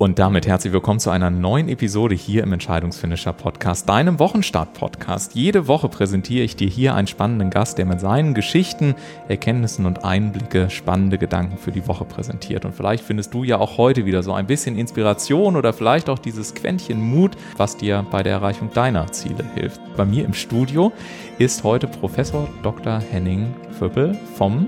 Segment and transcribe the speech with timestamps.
[0.00, 5.34] Und damit herzlich willkommen zu einer neuen Episode hier im Entscheidungsfinisher Podcast, deinem Wochenstart-Podcast.
[5.34, 8.94] Jede Woche präsentiere ich dir hier einen spannenden Gast, der mit seinen Geschichten,
[9.28, 12.64] Erkenntnissen und Einblicke spannende Gedanken für die Woche präsentiert.
[12.64, 16.18] Und vielleicht findest du ja auch heute wieder so ein bisschen Inspiration oder vielleicht auch
[16.18, 19.82] dieses Quäntchen Mut, was dir bei der Erreichung deiner Ziele hilft.
[19.98, 20.92] Bei mir im Studio
[21.36, 23.00] ist heute Professor Dr.
[23.00, 24.66] Henning Vöppel vom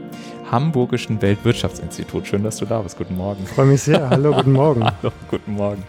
[0.53, 2.27] Hamburgischen Weltwirtschaftsinstitut.
[2.27, 2.99] Schön, dass du da bist.
[2.99, 3.47] Guten Morgen.
[3.47, 4.11] Freue mich sehr.
[4.11, 4.85] Hallo, guten Morgen.
[4.85, 5.83] Hallo, guten Morgen.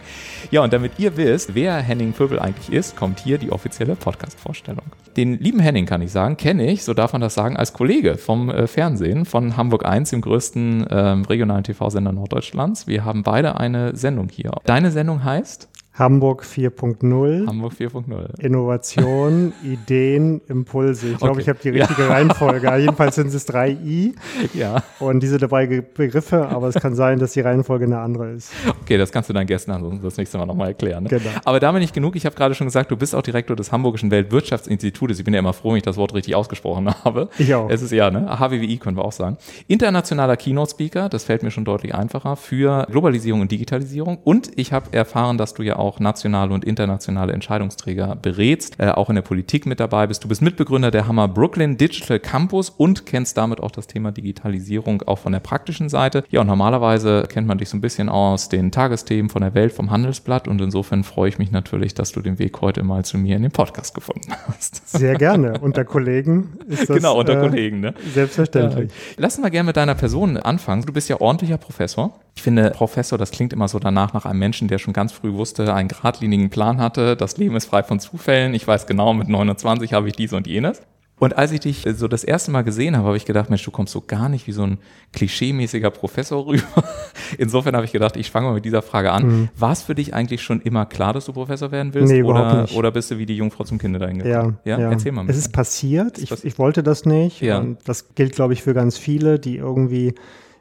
[0.50, 4.84] Ja, und damit ihr wisst, wer Henning Pöbel eigentlich ist, kommt hier die offizielle Podcast-Vorstellung.
[5.18, 8.16] Den lieben Henning, kann ich sagen, kenne ich, so darf man das sagen, als Kollege
[8.16, 12.86] vom äh, Fernsehen von Hamburg 1, dem größten äh, regionalen TV-Sender Norddeutschlands.
[12.86, 14.52] Wir haben beide eine Sendung hier.
[14.64, 15.68] Deine Sendung heißt?
[15.94, 17.46] Hamburg 4.0.
[17.46, 18.40] Hamburg 4.0.
[18.40, 21.10] Innovation, Ideen, Impulse.
[21.10, 21.42] Ich glaube, okay.
[21.42, 22.08] ich habe die richtige ja.
[22.08, 22.76] Reihenfolge.
[22.78, 24.16] Jedenfalls sind es drei I.
[24.54, 24.82] Ja.
[24.98, 28.50] Und diese drei Begriffe, aber es kann sein, dass die Reihenfolge eine andere ist.
[28.82, 31.04] Okay, das kannst du Gästen ansonsten das nächste Mal nochmal erklären.
[31.04, 31.10] Ne?
[31.10, 31.30] Genau.
[31.44, 32.16] Aber damit nicht genug.
[32.16, 35.18] Ich habe gerade schon gesagt, du bist auch Direktor des Hamburgischen Weltwirtschaftsinstitutes.
[35.18, 37.28] Ich bin ja immer froh, wenn ich das Wort richtig ausgesprochen habe.
[37.38, 37.70] Ich auch.
[37.70, 38.38] Es ist ja, ne?
[38.40, 39.36] HWWI können wir auch sagen.
[39.68, 44.18] Internationaler Keynote-Speaker, das fällt mir schon deutlich einfacher, für Globalisierung und Digitalisierung.
[44.24, 48.88] Und ich habe erfahren, dass du ja auch auch nationale und internationale Entscheidungsträger berätst, äh,
[48.88, 50.24] auch in der Politik mit dabei bist.
[50.24, 55.02] Du bist Mitbegründer der Hammer Brooklyn Digital Campus und kennst damit auch das Thema Digitalisierung
[55.02, 56.24] auch von der praktischen Seite.
[56.30, 59.72] Ja, und normalerweise kennt man dich so ein bisschen aus den Tagesthemen von der Welt,
[59.72, 63.18] vom Handelsblatt und insofern freue ich mich natürlich, dass du den Weg heute mal zu
[63.18, 64.88] mir in den Podcast gefunden hast.
[64.88, 65.58] Sehr gerne.
[65.60, 66.96] Unter Kollegen ist das.
[66.96, 67.94] Genau, unter äh, Kollegen, ne?
[68.14, 68.90] Selbstverständlich.
[68.90, 69.14] Ja.
[69.18, 70.82] Lass uns mal gerne mit deiner Person anfangen.
[70.82, 72.18] Du bist ja ordentlicher Professor.
[72.36, 75.32] Ich finde, Professor, das klingt immer so danach nach einem Menschen, der schon ganz früh
[75.32, 77.16] wusste, einen geradlinigen Plan hatte.
[77.16, 78.54] Das Leben ist frei von Zufällen.
[78.54, 80.82] Ich weiß genau, mit 29 habe ich dies und jenes.
[81.20, 83.70] Und als ich dich so das erste Mal gesehen habe, habe ich gedacht, Mensch, du
[83.70, 84.78] kommst so gar nicht wie so ein
[85.12, 86.64] klischeemäßiger Professor rüber.
[87.38, 89.26] Insofern habe ich gedacht, ich fange mal mit dieser Frage an.
[89.26, 89.48] Mhm.
[89.56, 92.12] War es für dich eigentlich schon immer klar, dass du Professor werden willst?
[92.12, 92.76] Nee, oder, nicht.
[92.76, 94.58] oder bist du wie die Jungfrau zum Kinde dahin gekommen?
[94.64, 95.24] Ja, ja, erzähl mal.
[95.28, 96.18] Es ist passiert.
[96.18, 97.40] Ich, ich wollte das nicht.
[97.40, 97.58] Ja.
[97.58, 100.14] Und das gilt, glaube ich, für ganz viele, die irgendwie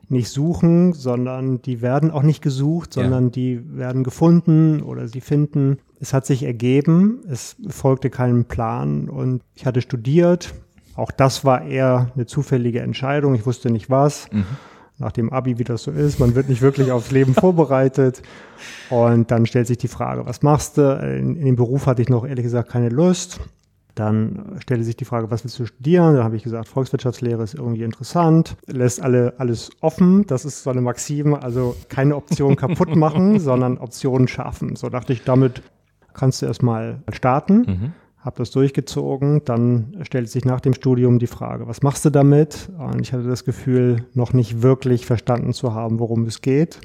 [0.10, 3.30] nicht suchen, sondern die werden auch nicht gesucht, sondern ja.
[3.32, 5.78] die werden gefunden oder sie finden.
[6.00, 10.54] Es hat sich ergeben, es folgte keinem Plan und ich hatte studiert.
[10.96, 13.34] Auch das war eher eine zufällige Entscheidung.
[13.36, 14.32] Ich wusste nicht was.
[14.32, 14.46] Mhm.
[15.00, 18.22] Nach dem Abi, wie das so ist, man wird nicht wirklich aufs Leben vorbereitet.
[18.90, 21.00] Und dann stellt sich die Frage, was machst du?
[21.00, 23.40] In, in dem Beruf hatte ich noch ehrlich gesagt keine Lust.
[23.96, 26.16] Dann stellte sich die Frage, was willst du studieren?
[26.16, 30.26] Da habe ich gesagt, Volkswirtschaftslehre ist irgendwie interessant, lässt alle alles offen.
[30.26, 34.76] Das ist so eine Maxime, also keine Option kaputt machen, sondern Optionen schaffen.
[34.76, 35.62] So dachte ich, damit
[36.14, 37.58] kannst du erstmal starten.
[37.60, 37.94] Mhm.
[38.18, 39.44] Habe das durchgezogen.
[39.46, 42.70] Dann stellte sich nach dem Studium die Frage, was machst du damit?
[42.80, 46.80] Und ich hatte das Gefühl, noch nicht wirklich verstanden zu haben, worum es geht.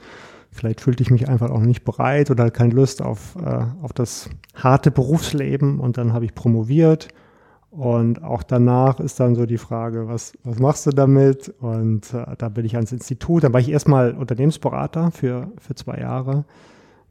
[0.58, 4.28] Vielleicht fühlte ich mich einfach auch nicht bereit oder keine Lust auf, äh, auf das
[4.56, 7.06] harte Berufsleben und dann habe ich promoviert.
[7.70, 11.54] Und auch danach ist dann so die Frage, was, was machst du damit?
[11.60, 13.44] Und äh, da bin ich ans Institut.
[13.44, 16.44] Dann war ich erstmal Unternehmensberater für, für zwei Jahre.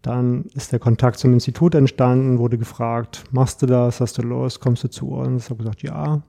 [0.02, 4.60] Dann ist der Kontakt zum Institut entstanden, wurde gefragt, machst du das, hast du Lust,
[4.60, 5.46] kommst du zu uns?
[5.46, 6.22] Ich habe gesagt, ja.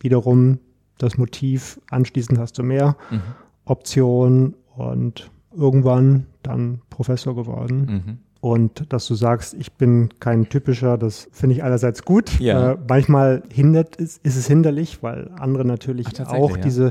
[0.00, 0.58] Wiederum
[0.96, 3.20] das Motiv, anschließend hast du mehr mhm.
[3.66, 7.86] Optionen und irgendwann dann Professor geworden.
[7.86, 8.18] Mhm.
[8.40, 12.40] Und dass du sagst, ich bin kein typischer, das finde ich einerseits gut.
[12.40, 12.72] Ja.
[12.72, 16.62] Äh, manchmal hindert ist, ist es hinderlich, weil andere natürlich Ach, auch ja.
[16.62, 16.90] diese,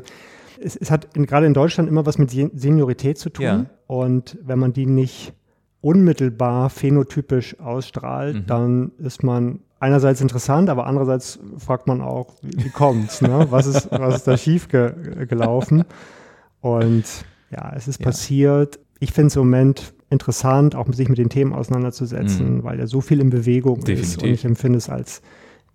[0.61, 3.43] es, es hat in, gerade in Deutschland immer was mit Seniorität zu tun.
[3.43, 3.65] Ja.
[3.87, 5.33] Und wenn man die nicht
[5.81, 8.45] unmittelbar phänotypisch ausstrahlt, mhm.
[8.47, 13.47] dann ist man einerseits interessant, aber andererseits fragt man auch, wie, wie kommt's, ne?
[13.49, 15.83] Was ist, was ist da schief ge gelaufen?
[16.61, 17.03] Und
[17.49, 18.05] ja, es ist ja.
[18.05, 18.79] passiert.
[19.01, 22.63] Ich finde es im Moment interessant, auch sich mit den Themen auseinanderzusetzen, mhm.
[22.63, 24.03] weil ja so viel in Bewegung Definitiv.
[24.03, 24.21] ist.
[24.21, 25.23] Und ich empfinde es als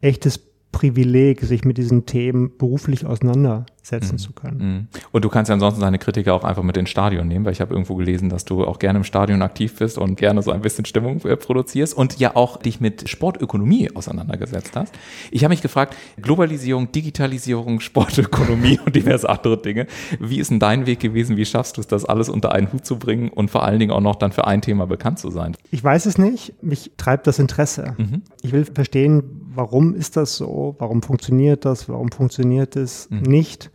[0.01, 0.39] echtes
[0.73, 4.19] Privileg, sich mit diesen Themen beruflich auseinandersetzen mhm.
[4.19, 4.59] zu können.
[4.59, 4.89] Mhm.
[5.11, 7.63] Und du kannst ja ansonsten deine Kritiker auch einfach mit ins Stadion nehmen, weil ich
[7.63, 10.61] habe irgendwo gelesen, dass du auch gerne im Stadion aktiv bist und gerne so ein
[10.61, 14.95] bisschen Stimmung äh, produzierst und ja auch dich mit Sportökonomie auseinandergesetzt hast.
[15.31, 19.87] Ich habe mich gefragt, Globalisierung, Digitalisierung, Sportökonomie und diverse andere Dinge.
[20.21, 21.39] Wie ist denn dein Weg gewesen?
[21.39, 23.93] Wie schaffst du es, das alles unter einen Hut zu bringen und vor allen Dingen
[23.93, 25.57] auch noch dann für ein Thema bekannt zu sein?
[25.71, 26.63] Ich weiß es nicht.
[26.63, 27.95] Mich treibt das Interesse.
[27.97, 28.23] Mhm.
[28.43, 30.77] Ich will verstehen, warum ist das so?
[30.79, 31.89] Warum funktioniert das?
[31.89, 33.23] Warum funktioniert es mhm.
[33.23, 33.71] nicht?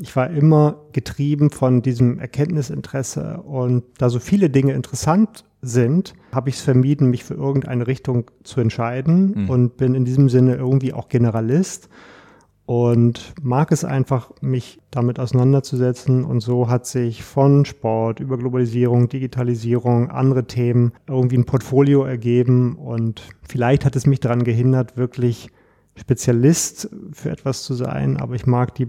[0.00, 6.48] Ich war immer getrieben von diesem Erkenntnisinteresse und da so viele Dinge interessant sind, habe
[6.48, 9.50] ich es vermieden, mich für irgendeine Richtung zu entscheiden mhm.
[9.50, 11.88] und bin in diesem Sinne irgendwie auch Generalist
[12.64, 16.24] und mag es einfach, mich damit auseinanderzusetzen.
[16.24, 22.76] Und so hat sich von Sport über Globalisierung, Digitalisierung, andere Themen irgendwie ein Portfolio ergeben.
[22.76, 25.50] Und vielleicht hat es mich daran gehindert, wirklich
[25.96, 28.88] Spezialist für etwas zu sein, aber ich mag die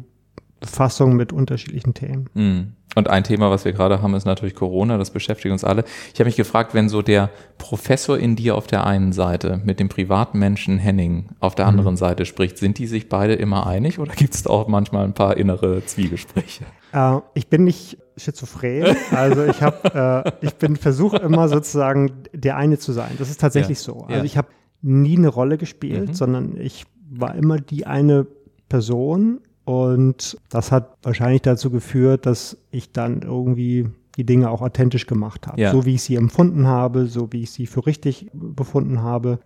[0.59, 2.29] Befassung mit unterschiedlichen Themen.
[2.33, 2.73] Mhm.
[2.95, 4.97] Und ein Thema, was wir gerade haben, ist natürlich Corona.
[4.97, 5.83] Das beschäftigt uns alle.
[6.13, 9.79] Ich habe mich gefragt, wenn so der Professor in dir auf der einen Seite mit
[9.79, 11.69] dem Privatmenschen Henning auf der mhm.
[11.69, 15.13] anderen Seite spricht, sind die sich beide immer einig oder gibt es auch manchmal ein
[15.13, 16.65] paar innere Zwiegespräche?
[16.93, 18.95] Äh, ich bin nicht schizophren.
[19.11, 23.11] Also ich habe, äh, ich bin versuche immer sozusagen der eine zu sein.
[23.17, 23.83] Das ist tatsächlich ja.
[23.83, 24.01] so.
[24.01, 24.23] Also ja.
[24.23, 24.49] ich habe
[24.81, 26.13] nie eine Rolle gespielt, mhm.
[26.13, 28.27] sondern ich war immer die eine
[28.69, 33.87] Person und das hat wahrscheinlich dazu geführt, dass ich dann irgendwie
[34.17, 35.61] die Dinge auch authentisch gemacht habe.
[35.61, 35.71] Ja.
[35.71, 39.39] So wie ich sie empfunden habe, so wie ich sie für richtig befunden habe.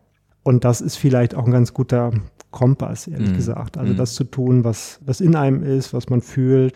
[0.44, 2.12] Und das ist vielleicht auch ein ganz guter
[2.52, 3.36] Kompass, ehrlich mm.
[3.36, 3.78] gesagt.
[3.78, 3.98] Also mm.
[3.98, 6.74] das zu tun, was, was in einem ist, was man fühlt,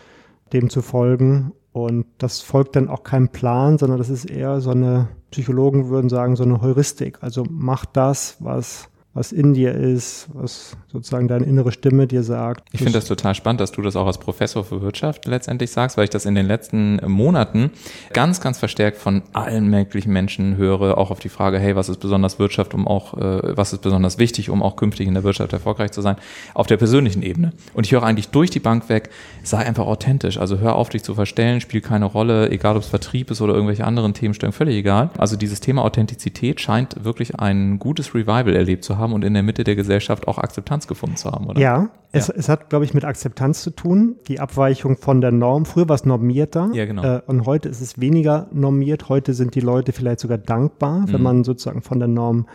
[0.52, 1.52] dem zu folgen.
[1.72, 6.08] Und das folgt dann auch keinem Plan, sondern das ist eher so eine, Psychologen würden
[6.08, 7.18] sagen, so eine Heuristik.
[7.22, 12.66] Also mach das, was was in dir ist, was sozusagen deine innere Stimme dir sagt.
[12.72, 15.98] Ich finde das total spannend, dass du das auch als Professor für Wirtschaft letztendlich sagst,
[15.98, 17.70] weil ich das in den letzten Monaten
[18.14, 21.98] ganz, ganz verstärkt von allen möglichen Menschen höre, auch auf die Frage, hey, was ist
[21.98, 25.52] besonders Wirtschaft, um auch, äh, was ist besonders wichtig, um auch künftig in der Wirtschaft
[25.52, 26.16] erfolgreich zu sein,
[26.54, 27.52] auf der persönlichen Ebene.
[27.74, 29.10] Und ich höre eigentlich durch die Bank weg,
[29.42, 32.88] sei einfach authentisch, also hör auf, dich zu verstellen, spiel keine Rolle, egal ob es
[32.88, 35.10] Vertrieb ist oder irgendwelche anderen Themenstellungen, völlig egal.
[35.18, 39.34] Also dieses Thema Authentizität scheint wirklich ein gutes Revival erlebt zu haben haben und in
[39.34, 41.60] der Mitte der Gesellschaft auch Akzeptanz gefunden zu haben, oder?
[41.60, 42.34] Ja, es, ja.
[42.36, 45.66] es hat, glaube ich, mit Akzeptanz zu tun, die Abweichung von der Norm.
[45.66, 47.02] Früher war es normierter ja, genau.
[47.02, 49.08] Äh, und heute ist es weniger normiert.
[49.08, 51.12] Heute sind die Leute vielleicht sogar dankbar, mhm.
[51.12, 52.46] wenn man sozusagen von der Norm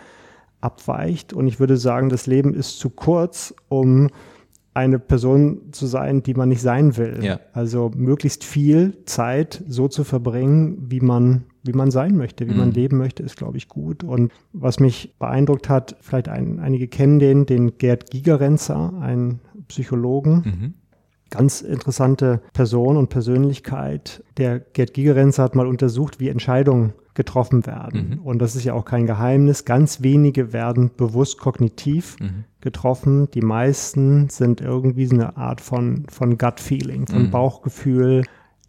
[0.62, 1.34] abweicht.
[1.34, 4.10] Und ich würde sagen, das Leben ist zu kurz, um
[4.74, 7.20] eine Person zu sein, die man nicht sein will.
[7.24, 7.40] Ja.
[7.52, 12.58] Also möglichst viel Zeit so zu verbringen, wie man wie man sein möchte, wie mhm.
[12.58, 14.04] man leben möchte, ist, glaube ich, gut.
[14.04, 20.34] Und was mich beeindruckt hat, vielleicht ein, einige kennen den, den Gerd Gigerenzer, einen Psychologen.
[20.46, 20.74] Mhm.
[21.30, 24.24] Ganz interessante Person und Persönlichkeit.
[24.38, 28.12] Der Gerd Gigerenzer hat mal untersucht, wie Entscheidungen getroffen werden.
[28.12, 28.20] Mhm.
[28.20, 29.66] Und das ist ja auch kein Geheimnis.
[29.66, 32.46] Ganz wenige werden bewusst kognitiv mhm.
[32.62, 33.30] getroffen.
[33.32, 37.32] Die meisten sind irgendwie so eine Art von, von Gut-Feeling, von mhm.
[37.32, 38.24] Bauchgefühl,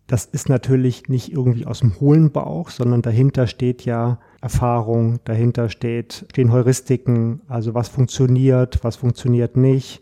[0.09, 5.69] das ist natürlich nicht irgendwie aus dem hohlen Bauch, sondern dahinter steht ja Erfahrung, dahinter
[5.69, 10.01] steht, stehen Heuristiken, also was funktioniert, was funktioniert nicht,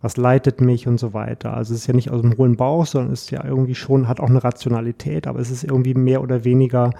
[0.00, 1.54] was leitet mich und so weiter.
[1.54, 4.06] Also es ist ja nicht aus dem hohlen Bauch, sondern es ist ja irgendwie schon,
[4.06, 6.92] hat auch eine Rationalität, aber es ist irgendwie mehr oder weniger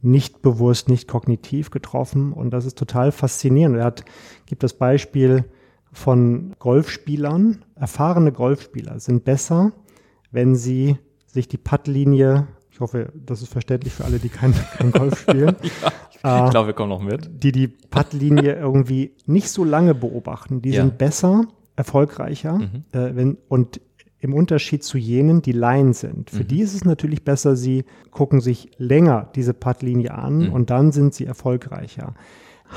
[0.00, 3.76] nicht bewusst, nicht kognitiv getroffen und das ist total faszinierend.
[3.76, 4.06] Er hat,
[4.46, 5.44] gibt das Beispiel
[5.92, 7.62] von Golfspielern.
[7.74, 9.72] Erfahrene Golfspieler sind besser,
[10.30, 10.96] wenn sie
[11.36, 15.56] sich die Puttlinie, ich hoffe, das ist verständlich für alle, die kein, kein Golf spielen.
[16.24, 17.30] ja, ich äh, glaube, wir kommen noch mit.
[17.42, 20.60] Die die Puttlinie irgendwie nicht so lange beobachten.
[20.60, 20.82] Die ja.
[20.82, 21.44] sind besser,
[21.76, 22.84] erfolgreicher mhm.
[22.92, 23.80] äh, wenn, und
[24.18, 26.30] im Unterschied zu jenen, die Laien sind.
[26.30, 26.48] Für mhm.
[26.48, 30.52] die ist es natürlich besser, sie gucken sich länger diese Puttlinie an mhm.
[30.52, 32.14] und dann sind sie erfolgreicher.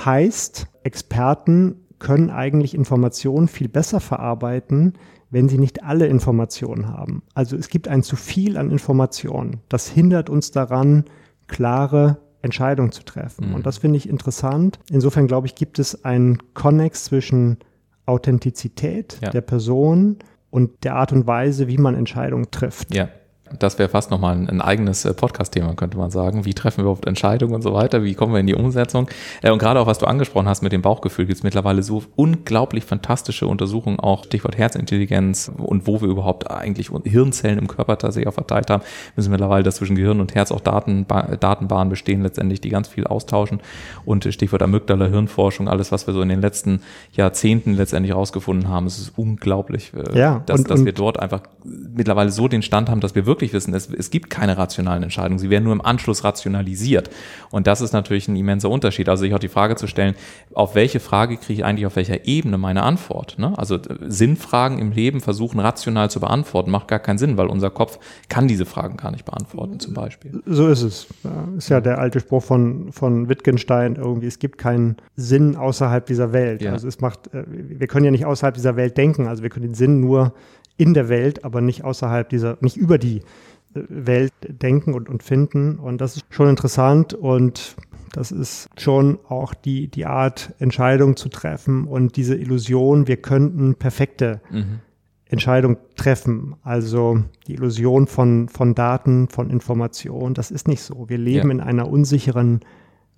[0.06, 4.94] Heißt, Experten können eigentlich Informationen viel besser verarbeiten,
[5.32, 7.24] wenn sie nicht alle Informationen haben.
[7.34, 9.62] Also es gibt ein zu viel an Informationen.
[9.70, 11.06] Das hindert uns daran,
[11.48, 13.50] klare Entscheidungen zu treffen.
[13.50, 13.56] Mhm.
[13.56, 14.80] Und das finde ich interessant.
[14.90, 17.58] Insofern glaube ich, gibt es einen Konnex zwischen
[18.06, 19.30] Authentizität ja.
[19.30, 20.18] der Person
[20.50, 22.94] und der Art und Weise, wie man Entscheidungen trifft.
[22.96, 23.10] Ja.
[23.58, 26.46] Das wäre fast nochmal ein, ein eigenes äh, Podcast-Thema, könnte man sagen.
[26.46, 28.04] Wie treffen wir überhaupt Entscheidungen und so weiter?
[28.04, 29.10] Wie kommen wir in die Umsetzung?
[29.42, 32.04] Äh, und gerade auch, was du angesprochen hast mit dem Bauchgefühl, gibt es mittlerweile so
[32.16, 38.28] unglaublich fantastische Untersuchungen, auch Stichwort Herzintelligenz und wo wir überhaupt eigentlich Hirnzellen im Körper tatsächlich
[38.28, 38.84] auch verteilt haben,
[39.16, 43.08] müssen mittlerweile, dass zwischen Gehirn und Herz auch Daten, Datenbahnen bestehen, letztendlich, die ganz viel
[43.08, 43.62] austauschen.
[44.06, 46.82] Und äh, Stichwort Amygdala, Hirnforschung, alles, was wir so in den letzten
[47.14, 52.32] Jahrzehnten letztendlich rausgefunden haben, es ist unglaublich, ja, dass, und, dass wir dort einfach mittlerweile
[52.32, 55.40] so den Stand haben, dass wir wirklich wirklich wissen, es, es gibt keine rationalen Entscheidungen.
[55.40, 57.10] Sie werden nur im Anschluss rationalisiert.
[57.52, 59.08] Und das ist natürlich ein immenser Unterschied.
[59.08, 60.16] Also sich auch die Frage zu stellen,
[60.54, 63.38] auf welche Frage kriege ich eigentlich auf welcher Ebene meine Antwort?
[63.40, 63.54] Ne?
[63.58, 67.70] Also äh, Sinnfragen im Leben versuchen rational zu beantworten, macht gar keinen Sinn, weil unser
[67.70, 70.42] Kopf kann diese Fragen gar nicht beantworten, zum Beispiel.
[70.46, 71.08] So ist es.
[71.58, 76.34] Ist ja der alte Spruch von, von Wittgenstein irgendwie, es gibt keinen Sinn außerhalb dieser
[76.34, 76.62] Welt.
[76.62, 76.74] Ja.
[76.74, 79.68] Also es macht, äh, wir können ja nicht außerhalb dieser Welt denken, also wir können
[79.68, 80.34] den Sinn nur
[80.80, 83.18] in der Welt, aber nicht außerhalb dieser, nicht über die
[83.74, 85.78] äh, Welt denken und, und finden.
[85.78, 87.76] Und das ist schon interessant und
[88.14, 93.76] das ist schon auch die, die Art, Entscheidungen zu treffen und diese Illusion, wir könnten
[93.76, 94.80] perfekte mhm.
[95.26, 96.56] Entscheidung treffen.
[96.64, 101.10] Also die Illusion von, von Daten, von Information, das ist nicht so.
[101.10, 101.56] Wir leben ja.
[101.56, 102.62] in einer unsicheren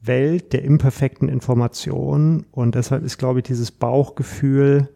[0.02, 4.90] Welt der imperfekten Information und deshalb ist, glaube ich, dieses Bauchgefühl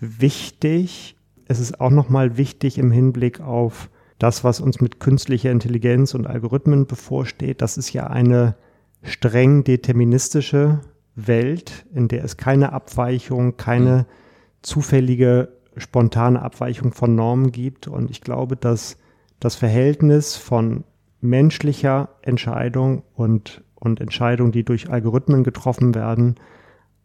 [0.00, 1.16] wichtig.
[1.46, 6.26] Es ist auch nochmal wichtig im Hinblick auf das, was uns mit künstlicher Intelligenz und
[6.26, 7.60] Algorithmen bevorsteht.
[7.60, 8.54] Das ist ja eine
[9.02, 10.80] streng deterministische
[11.14, 14.06] Welt, in der es keine Abweichung, keine
[14.62, 17.88] zufällige, spontane Abweichung von Normen gibt.
[17.88, 18.96] Und ich glaube, dass
[19.40, 20.84] das Verhältnis von
[21.20, 26.36] menschlicher Entscheidung und, und Entscheidung, die durch Algorithmen getroffen werden,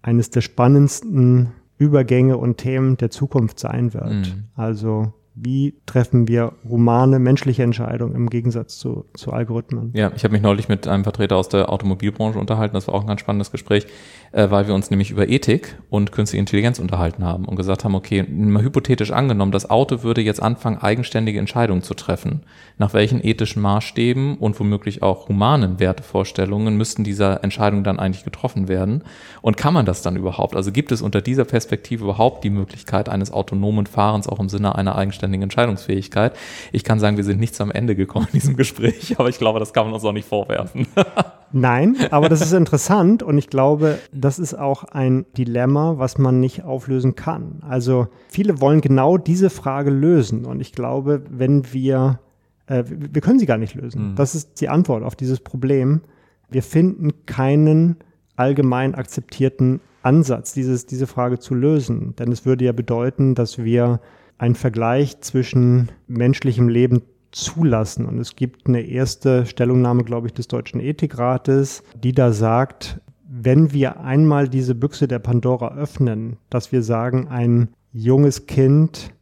[0.02, 4.10] eines der spannendsten Übergänge und Themen der Zukunft sein wird.
[4.10, 4.46] Mhm.
[4.56, 9.92] Also wie treffen wir humane, menschliche Entscheidungen im Gegensatz zu, zu Algorithmen.
[9.94, 13.02] Ja, ich habe mich neulich mit einem Vertreter aus der Automobilbranche unterhalten, das war auch
[13.02, 13.86] ein ganz spannendes Gespräch,
[14.32, 17.94] äh, weil wir uns nämlich über Ethik und künstliche Intelligenz unterhalten haben und gesagt haben,
[17.94, 22.42] okay, mal hypothetisch angenommen, das Auto würde jetzt anfangen, eigenständige Entscheidungen zu treffen.
[22.80, 28.68] Nach welchen ethischen Maßstäben und womöglich auch humanen Wertevorstellungen müssten dieser Entscheidungen dann eigentlich getroffen
[28.68, 29.04] werden?
[29.42, 30.56] Und kann man das dann überhaupt?
[30.56, 34.76] Also gibt es unter dieser Perspektive überhaupt die Möglichkeit eines autonomen Fahrens auch im Sinne
[34.76, 36.36] einer eigenständigen Entscheidungsfähigkeit?
[36.72, 39.60] Ich kann sagen, wir sind nicht zum Ende gekommen in diesem Gespräch, aber ich glaube,
[39.60, 40.88] das kann man uns auch nicht vorwerfen.
[41.52, 46.40] Nein, aber das ist interessant und ich glaube, das ist auch ein Dilemma, was man
[46.40, 47.62] nicht auflösen kann.
[47.68, 52.20] Also viele wollen genau diese Frage lösen und ich glaube, wenn wir,
[52.68, 54.12] äh, wir können sie gar nicht lösen.
[54.12, 54.16] Mhm.
[54.16, 56.02] Das ist die Antwort auf dieses Problem.
[56.50, 57.98] Wir finden keinen
[58.36, 62.16] allgemein akzeptierten Ansatz, dieses, diese Frage zu lösen.
[62.16, 64.00] Denn es würde ja bedeuten, dass wir
[64.38, 67.02] einen Vergleich zwischen menschlichem Leben
[67.32, 68.06] zulassen.
[68.06, 73.74] Und es gibt eine erste Stellungnahme, glaube ich, des Deutschen Ethikrates, die da sagt, wenn
[73.74, 79.14] wir einmal diese Büchse der Pandora öffnen, dass wir sagen, ein junges Kind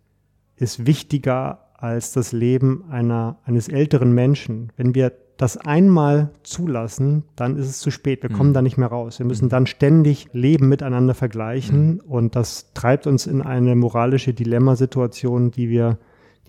[0.58, 4.72] ist wichtiger als das Leben einer, eines älteren Menschen.
[4.78, 8.24] Wenn wir das einmal zulassen, dann ist es zu spät.
[8.24, 8.54] Wir kommen mhm.
[8.54, 9.20] da nicht mehr raus.
[9.20, 12.00] Wir müssen dann ständig Leben miteinander vergleichen mhm.
[12.08, 15.98] und das treibt uns in eine moralische Dilemmasituation, die wir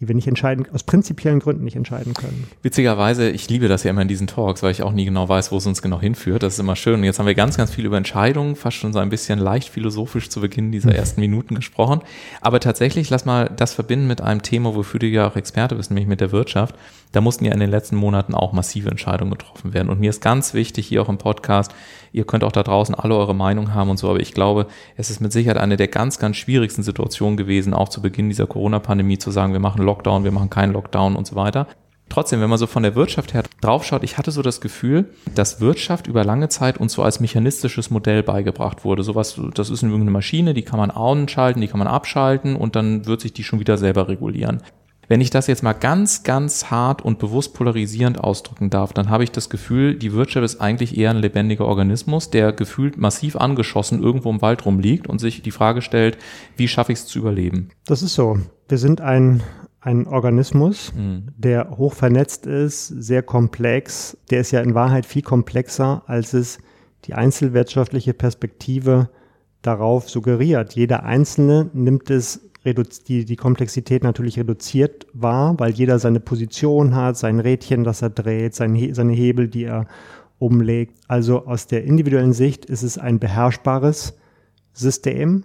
[0.01, 2.47] die wir nicht entscheiden, aus prinzipiellen Gründen nicht entscheiden können.
[2.63, 5.53] Witzigerweise, ich liebe das ja immer in diesen Talks, weil ich auch nie genau weiß,
[5.53, 6.43] wo es uns genau hinführt.
[6.43, 6.95] Das ist immer schön.
[6.95, 9.71] Und jetzt haben wir ganz, ganz viel über Entscheidungen, fast schon so ein bisschen leicht
[9.71, 10.97] philosophisch zu Beginn dieser mhm.
[10.97, 12.03] ersten Minuten gesprochen.
[12.43, 15.91] Aber tatsächlich, lass mal das verbinden mit einem Thema, wofür du ja auch Experte bist,
[15.91, 16.75] nämlich mit der Wirtschaft.
[17.13, 19.89] Da mussten ja in den letzten Monaten auch massive Entscheidungen getroffen werden.
[19.89, 21.73] Und mir ist ganz wichtig, hier auch im Podcast,
[22.17, 25.11] Ihr könnt auch da draußen alle eure Meinung haben und so, aber ich glaube, es
[25.11, 29.19] ist mit Sicherheit eine der ganz, ganz schwierigsten Situationen gewesen, auch zu Beginn dieser Corona-Pandemie
[29.19, 31.67] zu sagen, wir machen Lockdown, wir machen keinen Lockdown und so weiter.
[32.09, 35.61] Trotzdem, wenn man so von der Wirtschaft her draufschaut, ich hatte so das Gefühl, dass
[35.61, 39.03] Wirtschaft über lange Zeit uns so als mechanistisches Modell beigebracht wurde.
[39.03, 43.05] Sowas, das ist eine Maschine, die kann man anschalten, die kann man abschalten und dann
[43.05, 44.63] wird sich die schon wieder selber regulieren.
[45.09, 49.25] Wenn ich das jetzt mal ganz, ganz hart und bewusst polarisierend ausdrücken darf, dann habe
[49.25, 54.03] ich das Gefühl, die Wirtschaft ist eigentlich eher ein lebendiger Organismus, der gefühlt massiv angeschossen
[54.03, 56.19] irgendwo im Wald rumliegt und sich die Frage stellt,
[56.57, 57.69] wie schaffe ich es zu überleben?
[57.87, 58.39] Das ist so.
[58.69, 59.43] Wir sind ein,
[59.81, 61.29] ein Organismus, mhm.
[61.37, 64.17] der hoch vernetzt ist, sehr komplex.
[64.31, 66.59] Der ist ja in Wahrheit viel komplexer, als es
[67.05, 69.09] die einzelwirtschaftliche Perspektive
[69.63, 70.75] darauf suggeriert.
[70.75, 72.41] Jeder Einzelne nimmt es
[72.75, 78.11] die, die Komplexität natürlich reduziert war, weil jeder seine Position hat, sein Rädchen, das er
[78.11, 79.87] dreht, sein, seine Hebel, die er
[80.39, 80.99] umlegt.
[81.09, 84.15] Also aus der individuellen Sicht ist es ein beherrschbares
[84.73, 85.45] System.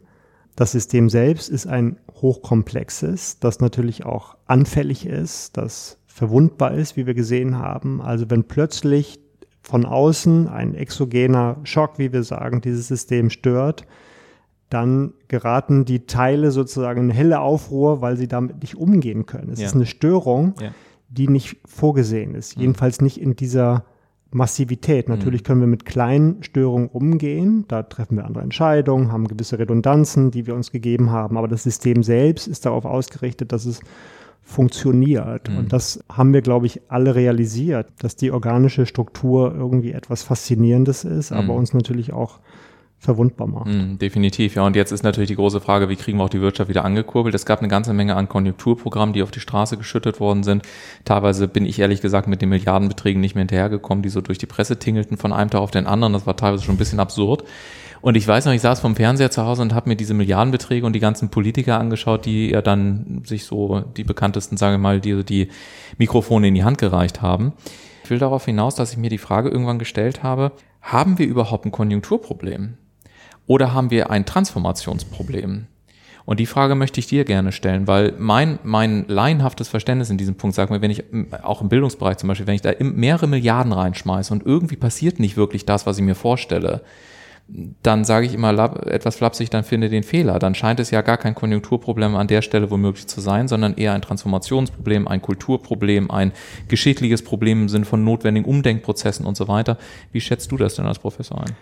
[0.55, 7.07] Das System selbst ist ein hochkomplexes, das natürlich auch anfällig ist, das verwundbar ist, wie
[7.07, 8.01] wir gesehen haben.
[8.01, 9.19] Also wenn plötzlich
[9.61, 13.85] von außen ein exogener Schock, wie wir sagen, dieses System stört,
[14.71, 19.51] dann geraten die Teile sozusagen in helle Aufruhr, weil sie damit nicht umgehen können.
[19.51, 19.67] Es ja.
[19.67, 20.71] ist eine Störung, ja.
[21.09, 22.55] die nicht vorgesehen ist.
[22.55, 22.61] Mhm.
[22.61, 23.83] Jedenfalls nicht in dieser
[24.31, 25.09] Massivität.
[25.09, 25.15] Mhm.
[25.15, 27.65] Natürlich können wir mit kleinen Störungen umgehen.
[27.67, 31.37] Da treffen wir andere Entscheidungen, haben gewisse Redundanzen, die wir uns gegeben haben.
[31.37, 33.81] Aber das System selbst ist darauf ausgerichtet, dass es
[34.41, 35.49] funktioniert.
[35.49, 35.57] Mhm.
[35.57, 41.03] Und das haben wir, glaube ich, alle realisiert, dass die organische Struktur irgendwie etwas Faszinierendes
[41.03, 41.59] ist, aber mhm.
[41.59, 42.39] uns natürlich auch
[43.01, 43.65] verwundbar macht.
[43.65, 44.63] Mm, definitiv, ja.
[44.63, 47.33] Und jetzt ist natürlich die große Frage, wie kriegen wir auch die Wirtschaft wieder angekurbelt?
[47.33, 50.61] Es gab eine ganze Menge an Konjunkturprogrammen, die auf die Straße geschüttet worden sind.
[51.03, 54.45] Teilweise bin ich ehrlich gesagt mit den Milliardenbeträgen nicht mehr hinterhergekommen, die so durch die
[54.45, 56.13] Presse tingelten von einem Tag auf den anderen.
[56.13, 57.43] Das war teilweise schon ein bisschen absurd.
[58.01, 60.85] Und ich weiß noch, ich saß vom Fernseher zu Hause und habe mir diese Milliardenbeträge
[60.85, 65.01] und die ganzen Politiker angeschaut, die ja dann sich so die bekanntesten, sagen wir mal,
[65.01, 65.47] die die
[65.97, 67.53] Mikrofone in die Hand gereicht haben.
[68.03, 71.65] Ich will darauf hinaus, dass ich mir die Frage irgendwann gestellt habe, haben wir überhaupt
[71.65, 72.77] ein Konjunkturproblem?
[73.51, 75.65] Oder haben wir ein Transformationsproblem?
[76.23, 80.35] Und die Frage möchte ich dir gerne stellen, weil mein, mein laienhaftes Verständnis in diesem
[80.35, 81.03] Punkt sagt mir, wenn ich
[81.41, 85.35] auch im Bildungsbereich zum Beispiel, wenn ich da mehrere Milliarden reinschmeiße und irgendwie passiert nicht
[85.35, 86.79] wirklich das, was ich mir vorstelle,
[87.83, 90.39] dann sage ich immer etwas flapsig, dann finde den Fehler.
[90.39, 93.91] Dann scheint es ja gar kein Konjunkturproblem an der Stelle womöglich zu sein, sondern eher
[93.91, 96.31] ein Transformationsproblem, ein Kulturproblem, ein
[96.69, 99.77] geschichtliches Problem im Sinne von notwendigen Umdenkprozessen und so weiter.
[100.13, 101.53] Wie schätzt du das denn als Professor ein?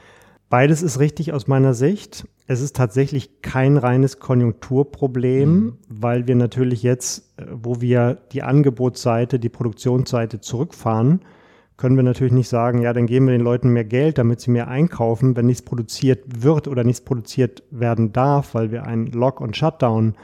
[0.50, 2.28] Beides ist richtig aus meiner Sicht.
[2.48, 5.78] Es ist tatsächlich kein reines Konjunkturproblem, mhm.
[5.88, 11.22] weil wir natürlich jetzt, äh, wo wir die Angebotsseite, die Produktionsseite zurückfahren,
[11.78, 14.52] können wir natürlich nicht sagen, ja, dann geben wir den Leuten mehr Geld, damit sie
[14.52, 19.40] mehr einkaufen, wenn nichts produziert wird oder nichts produziert werden darf, weil wir einen Lock-
[19.40, 20.16] und Shutdown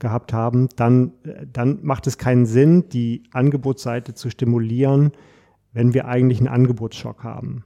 [0.00, 1.12] gehabt haben, dann,
[1.52, 5.12] dann macht es keinen Sinn, die Angebotsseite zu stimulieren,
[5.72, 7.62] wenn wir eigentlich einen Angebotsschock haben.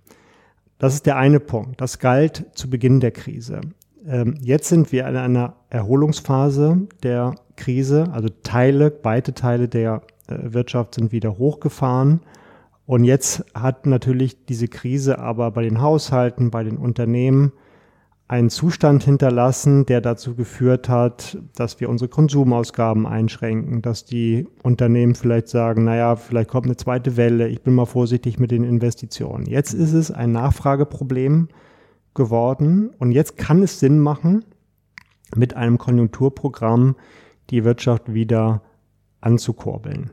[0.80, 1.78] Das ist der eine Punkt.
[1.80, 3.60] Das galt zu Beginn der Krise.
[4.06, 10.36] Ähm, jetzt sind wir in einer Erholungsphase der Krise, also Teile, weite Teile der äh,
[10.54, 12.22] Wirtschaft sind wieder hochgefahren.
[12.86, 17.52] Und jetzt hat natürlich diese Krise aber bei den Haushalten, bei den Unternehmen
[18.30, 25.16] einen Zustand hinterlassen, der dazu geführt hat, dass wir unsere Konsumausgaben einschränken, dass die Unternehmen
[25.16, 29.46] vielleicht sagen, naja, vielleicht kommt eine zweite Welle, ich bin mal vorsichtig mit den Investitionen.
[29.46, 31.48] Jetzt ist es ein Nachfrageproblem
[32.14, 34.44] geworden und jetzt kann es Sinn machen,
[35.34, 36.94] mit einem Konjunkturprogramm
[37.50, 38.62] die Wirtschaft wieder
[39.20, 40.12] anzukurbeln.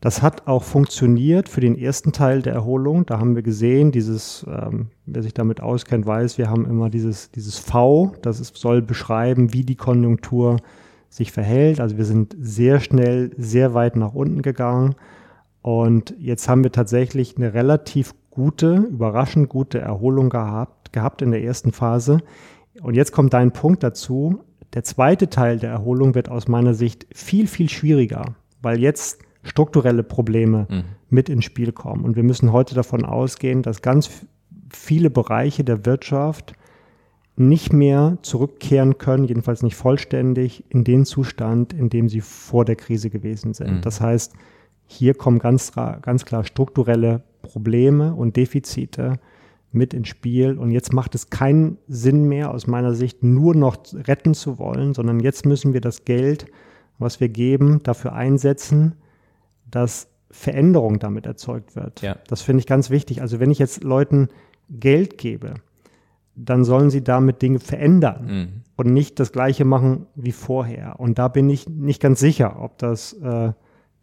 [0.00, 3.04] Das hat auch funktioniert für den ersten Teil der Erholung.
[3.04, 7.30] Da haben wir gesehen, dieses, ähm, wer sich damit auskennt, weiß, wir haben immer dieses,
[7.30, 10.56] dieses V, das ist, soll beschreiben, wie die Konjunktur
[11.10, 11.80] sich verhält.
[11.80, 14.94] Also wir sind sehr schnell, sehr weit nach unten gegangen.
[15.60, 21.42] Und jetzt haben wir tatsächlich eine relativ gute, überraschend gute Erholung gehabt, gehabt in der
[21.42, 22.22] ersten Phase.
[22.80, 24.40] Und jetzt kommt dein Punkt dazu.
[24.72, 28.24] Der zweite Teil der Erholung wird aus meiner Sicht viel, viel schwieriger,
[28.62, 30.84] weil jetzt strukturelle Probleme mhm.
[31.08, 32.04] mit ins Spiel kommen.
[32.04, 34.10] Und wir müssen heute davon ausgehen, dass ganz
[34.70, 36.54] viele Bereiche der Wirtschaft
[37.36, 42.76] nicht mehr zurückkehren können, jedenfalls nicht vollständig, in den Zustand, in dem sie vor der
[42.76, 43.76] Krise gewesen sind.
[43.76, 43.80] Mhm.
[43.80, 44.34] Das heißt,
[44.86, 49.18] hier kommen ganz, ganz klar strukturelle Probleme und Defizite
[49.72, 50.58] mit ins Spiel.
[50.58, 54.94] Und jetzt macht es keinen Sinn mehr, aus meiner Sicht, nur noch retten zu wollen,
[54.94, 56.46] sondern jetzt müssen wir das Geld,
[56.98, 58.96] was wir geben, dafür einsetzen,
[59.70, 62.02] dass Veränderung damit erzeugt wird.
[62.02, 62.16] Ja.
[62.28, 63.20] Das finde ich ganz wichtig.
[63.20, 64.28] Also wenn ich jetzt Leuten
[64.68, 65.54] Geld gebe,
[66.36, 68.48] dann sollen sie damit Dinge verändern mhm.
[68.76, 71.00] und nicht das gleiche machen wie vorher.
[71.00, 73.52] Und da bin ich nicht ganz sicher, ob das äh,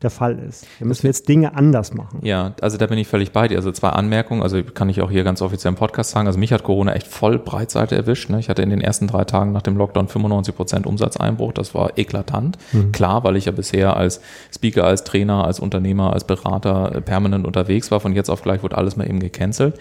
[0.03, 0.67] der Fall ist.
[0.77, 2.19] Wir müssen jetzt Dinge anders machen.
[2.21, 3.57] Ja, also da bin ich völlig bei dir.
[3.57, 6.27] Also zwei Anmerkungen, also kann ich auch hier ganz offiziell im Podcast sagen.
[6.27, 8.29] Also mich hat Corona echt voll Breitseite erwischt.
[8.29, 8.39] Ne?
[8.39, 11.51] Ich hatte in den ersten drei Tagen nach dem Lockdown 95 Prozent Umsatzeinbruch.
[11.53, 12.60] Das war eklatant.
[12.73, 12.91] Mhm.
[12.91, 14.21] Klar, weil ich ja bisher als
[14.53, 17.99] Speaker, als Trainer, als Unternehmer, als Berater permanent unterwegs war.
[17.99, 19.79] Von jetzt auf gleich wurde alles mal eben gecancelt.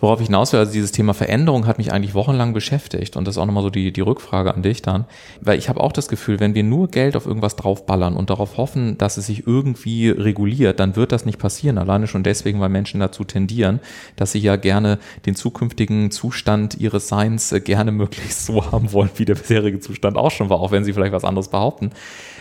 [0.00, 3.36] Worauf ich hinaus will, also dieses Thema Veränderung hat mich eigentlich wochenlang beschäftigt und das
[3.36, 5.04] ist auch nochmal so die, die Rückfrage an dich dann,
[5.42, 8.56] weil ich habe auch das Gefühl, wenn wir nur Geld auf irgendwas draufballern und darauf
[8.56, 12.70] hoffen, dass es sich irgendwie reguliert, dann wird das nicht passieren, alleine schon deswegen, weil
[12.70, 13.80] Menschen dazu tendieren,
[14.16, 19.10] dass sie ja gerne den zukünftigen Zustand ihres Seins äh, gerne möglichst so haben wollen,
[19.16, 21.90] wie der bisherige Zustand auch schon war, auch wenn sie vielleicht was anderes behaupten.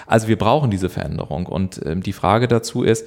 [0.07, 1.45] Also wir brauchen diese Veränderung.
[1.45, 3.05] Und äh, die Frage dazu ist,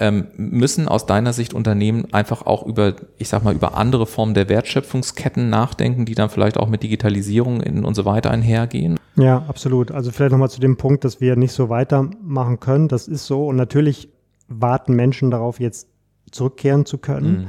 [0.00, 4.34] ähm, müssen aus deiner Sicht Unternehmen einfach auch über, ich sag mal, über andere Formen
[4.34, 8.98] der Wertschöpfungsketten nachdenken, die dann vielleicht auch mit Digitalisierung in und so weiter einhergehen?
[9.16, 9.90] Ja, absolut.
[9.90, 12.88] Also vielleicht nochmal zu dem Punkt, dass wir nicht so weitermachen können.
[12.88, 13.46] Das ist so.
[13.46, 14.08] Und natürlich
[14.46, 15.88] warten Menschen darauf, jetzt
[16.30, 17.46] zurückkehren zu können mhm.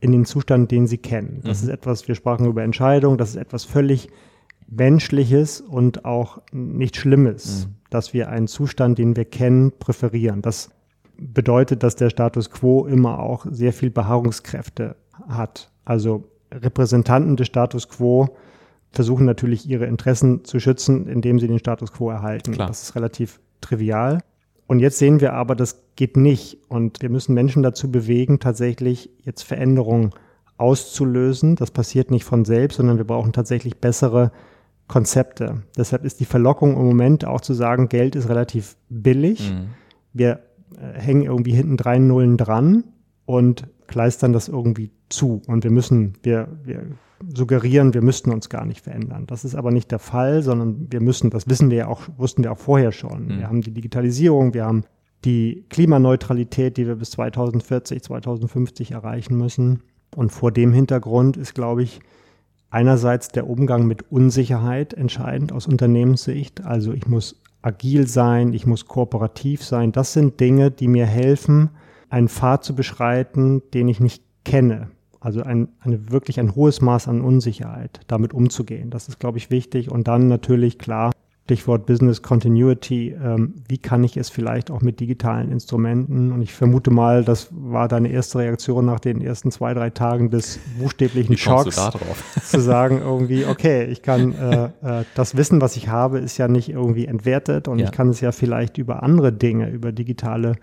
[0.00, 1.40] in den Zustand, den sie kennen.
[1.44, 1.68] Das mhm.
[1.68, 4.08] ist etwas, wir sprachen über Entscheidungen, das ist etwas völlig
[4.68, 7.74] Menschliches und auch nicht Schlimmes, mhm.
[7.90, 10.42] dass wir einen Zustand, den wir kennen, präferieren.
[10.42, 10.70] Das
[11.18, 14.96] bedeutet, dass der Status quo immer auch sehr viel Beharrungskräfte
[15.28, 15.70] hat.
[15.84, 18.36] Also Repräsentanten des Status quo
[18.90, 22.52] versuchen natürlich ihre Interessen zu schützen, indem sie den Status quo erhalten.
[22.52, 22.68] Klar.
[22.68, 24.20] Das ist relativ trivial.
[24.66, 26.58] Und jetzt sehen wir aber, das geht nicht.
[26.68, 30.10] Und wir müssen Menschen dazu bewegen, tatsächlich jetzt Veränderungen
[30.56, 31.56] auszulösen.
[31.56, 34.30] Das passiert nicht von selbst, sondern wir brauchen tatsächlich bessere
[34.86, 35.62] Konzepte.
[35.76, 39.52] Deshalb ist die Verlockung im Moment auch zu sagen, Geld ist relativ billig.
[39.52, 39.68] Mhm.
[40.12, 40.40] Wir
[40.92, 42.84] hängen irgendwie hinten drei Nullen dran
[43.26, 45.42] und kleistern das irgendwie zu.
[45.46, 46.86] Und wir müssen, wir, wir
[47.34, 49.26] suggerieren, wir müssten uns gar nicht verändern.
[49.26, 52.44] Das ist aber nicht der Fall, sondern wir müssen, das wissen wir ja auch, wussten
[52.44, 53.24] wir auch vorher schon.
[53.24, 53.38] Mhm.
[53.38, 54.84] Wir haben die Digitalisierung, wir haben
[55.24, 59.82] die Klimaneutralität, die wir bis 2040, 2050 erreichen müssen.
[60.14, 62.00] Und vor dem Hintergrund ist, glaube ich,
[62.70, 66.64] einerseits der Umgang mit Unsicherheit entscheidend aus Unternehmenssicht.
[66.64, 69.92] Also ich muss agil sein, ich muss kooperativ sein.
[69.92, 71.70] Das sind Dinge, die mir helfen,
[72.08, 74.90] einen Pfad zu beschreiten, den ich nicht kenne.
[75.20, 78.90] Also ein, eine, wirklich ein hohes Maß an Unsicherheit, damit umzugehen.
[78.90, 79.90] Das ist, glaube ich, wichtig.
[79.90, 81.12] Und dann natürlich klar,
[81.48, 86.30] Stichwort Business Continuity, ähm, wie kann ich es vielleicht auch mit digitalen Instrumenten?
[86.30, 90.28] Und ich vermute mal, das war deine erste Reaktion nach den ersten zwei, drei Tagen
[90.28, 91.80] des buchstäblichen wie Schocks,
[92.44, 96.48] zu sagen irgendwie, okay, ich kann äh, äh, das Wissen, was ich habe, ist ja
[96.48, 97.86] nicht irgendwie entwertet und ja.
[97.86, 100.56] ich kann es ja vielleicht über andere Dinge, über digitale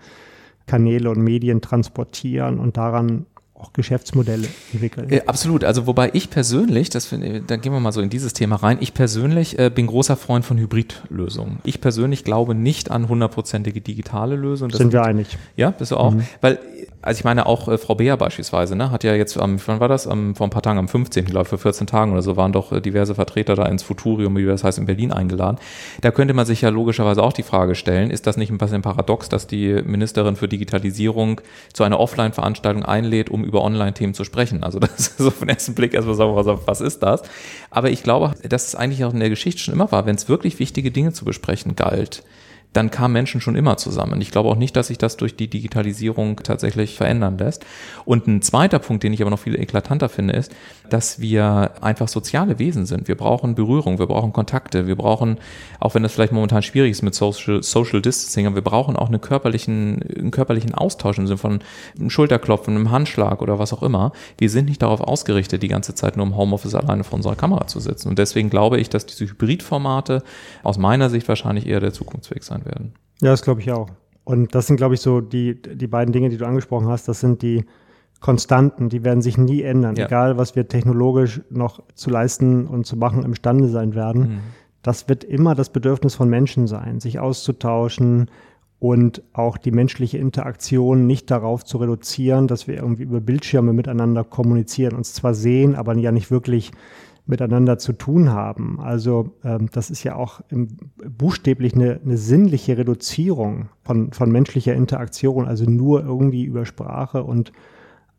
[0.68, 3.26] Kanäle und Medien transportieren und daran
[3.58, 5.10] auch Geschäftsmodelle entwickeln.
[5.10, 5.64] Äh, absolut.
[5.64, 8.78] Also wobei ich persönlich, das finde, dann gehen wir mal so in dieses Thema rein.
[8.80, 11.58] Ich persönlich äh, bin großer Freund von Hybridlösungen.
[11.64, 14.70] Ich persönlich glaube nicht an hundertprozentige digitale Lösungen.
[14.70, 15.38] Das Sind wir einig?
[15.56, 16.12] Ja, bist du auch?
[16.12, 16.26] Mhm.
[16.40, 16.58] Weil
[17.06, 19.86] also ich meine auch äh, Frau Beer beispielsweise, ne, hat ja jetzt am, wann war
[19.86, 20.08] das?
[20.08, 21.24] Am, vor ein paar Tagen, am 15.
[21.24, 24.36] glaube ich, vor 14 Tagen oder so, waren doch äh, diverse Vertreter da ins Futurium,
[24.36, 25.58] wie das heißt, in Berlin eingeladen.
[26.00, 28.82] Da könnte man sich ja logischerweise auch die Frage stellen, ist das nicht ein bisschen
[28.82, 31.40] paradox, dass die Ministerin für Digitalisierung
[31.72, 34.64] zu einer Offline-Veranstaltung einlädt, um über Online-Themen zu sprechen?
[34.64, 37.22] Also das ist so von ersten Blick erstmal sagen, was, was ist das?
[37.70, 40.28] Aber ich glaube, dass es eigentlich auch in der Geschichte schon immer war, wenn es
[40.28, 42.24] wirklich wichtige Dinge zu besprechen galt,
[42.76, 44.20] dann kamen Menschen schon immer zusammen.
[44.20, 47.64] Ich glaube auch nicht, dass sich das durch die Digitalisierung tatsächlich verändern lässt.
[48.04, 50.52] Und ein zweiter Punkt, den ich aber noch viel eklatanter finde, ist,
[50.90, 53.08] dass wir einfach soziale Wesen sind.
[53.08, 55.38] Wir brauchen Berührung, wir brauchen Kontakte, wir brauchen,
[55.80, 59.20] auch wenn das vielleicht momentan schwierig ist mit Social, Social Distancing, wir brauchen auch einen
[59.20, 61.60] körperlichen, einen körperlichen Austausch im Sinne von
[61.98, 64.12] einem Schulterklopfen, einem Handschlag oder was auch immer.
[64.38, 67.66] Wir sind nicht darauf ausgerichtet, die ganze Zeit nur im Homeoffice alleine vor unserer Kamera
[67.66, 68.08] zu sitzen.
[68.10, 70.22] Und deswegen glaube ich, dass diese Hybridformate
[70.62, 72.92] aus meiner Sicht wahrscheinlich eher der Zukunftsweg sein werden.
[73.22, 73.88] Ja, das glaube ich auch.
[74.24, 77.06] Und das sind, glaube ich, so die, die beiden Dinge, die du angesprochen hast.
[77.08, 77.64] Das sind die
[78.20, 80.06] Konstanten, die werden sich nie ändern, ja.
[80.06, 84.20] egal was wir technologisch noch zu leisten und zu machen imstande sein werden.
[84.20, 84.38] Mhm.
[84.82, 88.30] Das wird immer das Bedürfnis von Menschen sein, sich auszutauschen
[88.78, 94.24] und auch die menschliche Interaktion nicht darauf zu reduzieren, dass wir irgendwie über Bildschirme miteinander
[94.24, 96.72] kommunizieren, uns zwar sehen, aber ja nicht wirklich
[97.26, 98.80] miteinander zu tun haben.
[98.80, 104.74] Also ähm, das ist ja auch im, buchstäblich eine, eine sinnliche Reduzierung von, von menschlicher
[104.74, 107.52] Interaktion, also nur irgendwie über Sprache und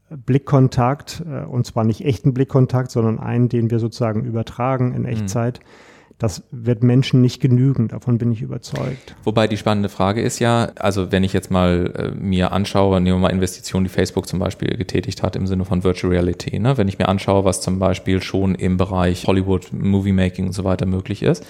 [0.09, 5.59] Blickkontakt, äh, und zwar nicht echten Blickkontakt, sondern einen, den wir sozusagen übertragen in Echtzeit.
[5.59, 9.15] Mhm das wird Menschen nicht genügen, davon bin ich überzeugt.
[9.23, 13.17] Wobei die spannende Frage ist ja, also wenn ich jetzt mal äh, mir anschaue, nehmen
[13.17, 16.77] wir mal Investitionen, die Facebook zum Beispiel getätigt hat im Sinne von Virtual Reality, ne?
[16.77, 20.63] wenn ich mir anschaue, was zum Beispiel schon im Bereich Hollywood, Movie Making und so
[20.63, 21.45] weiter möglich ist,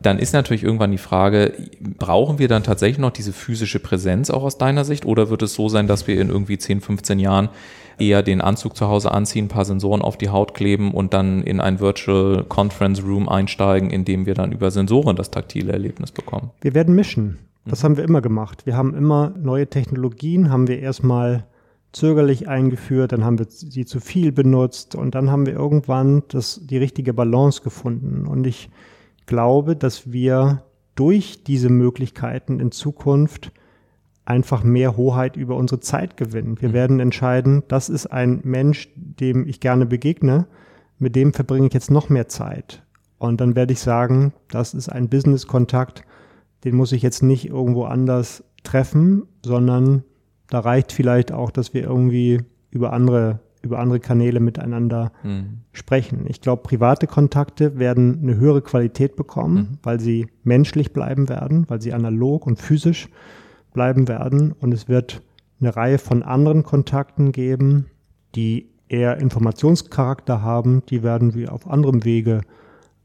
[0.00, 4.42] dann ist natürlich irgendwann die Frage, brauchen wir dann tatsächlich noch diese physische Präsenz auch
[4.42, 7.48] aus deiner Sicht oder wird es so sein, dass wir in irgendwie 10, 15 Jahren
[7.98, 11.42] eher den Anzug zu Hause anziehen, ein paar Sensoren auf die Haut kleben und dann
[11.42, 16.12] in ein Virtual Conference Room einsteigen, in dem wir dann über Sensoren das taktile Erlebnis
[16.12, 16.50] bekommen?
[16.60, 17.38] Wir werden mischen.
[17.64, 17.84] Das mhm.
[17.84, 18.66] haben wir immer gemacht.
[18.66, 21.46] Wir haben immer neue Technologien, haben wir erstmal
[21.92, 26.60] zögerlich eingeführt, dann haben wir sie zu viel benutzt und dann haben wir irgendwann das,
[26.62, 28.26] die richtige Balance gefunden.
[28.26, 28.68] Und ich
[29.24, 30.62] glaube, dass wir
[30.94, 33.50] durch diese Möglichkeiten in Zukunft
[34.26, 36.60] einfach mehr Hoheit über unsere Zeit gewinnen.
[36.60, 36.74] Wir mhm.
[36.74, 40.46] werden entscheiden, das ist ein Mensch, dem ich gerne begegne,
[40.98, 42.82] mit dem verbringe ich jetzt noch mehr Zeit.
[43.18, 46.02] Und dann werde ich sagen, das ist ein Business-Kontakt,
[46.64, 50.02] den muss ich jetzt nicht irgendwo anders treffen, sondern
[50.50, 55.62] da reicht vielleicht auch, dass wir irgendwie über andere über andere Kanäle miteinander mhm.
[55.72, 56.24] sprechen.
[56.28, 59.78] Ich glaube, private Kontakte werden eine höhere Qualität bekommen, mhm.
[59.82, 63.08] weil sie menschlich bleiben werden, weil sie analog und physisch
[63.76, 64.52] bleiben werden.
[64.52, 65.22] Und es wird
[65.60, 67.86] eine Reihe von anderen Kontakten geben,
[68.34, 70.82] die eher Informationscharakter haben.
[70.88, 72.40] Die werden wir auf anderem Wege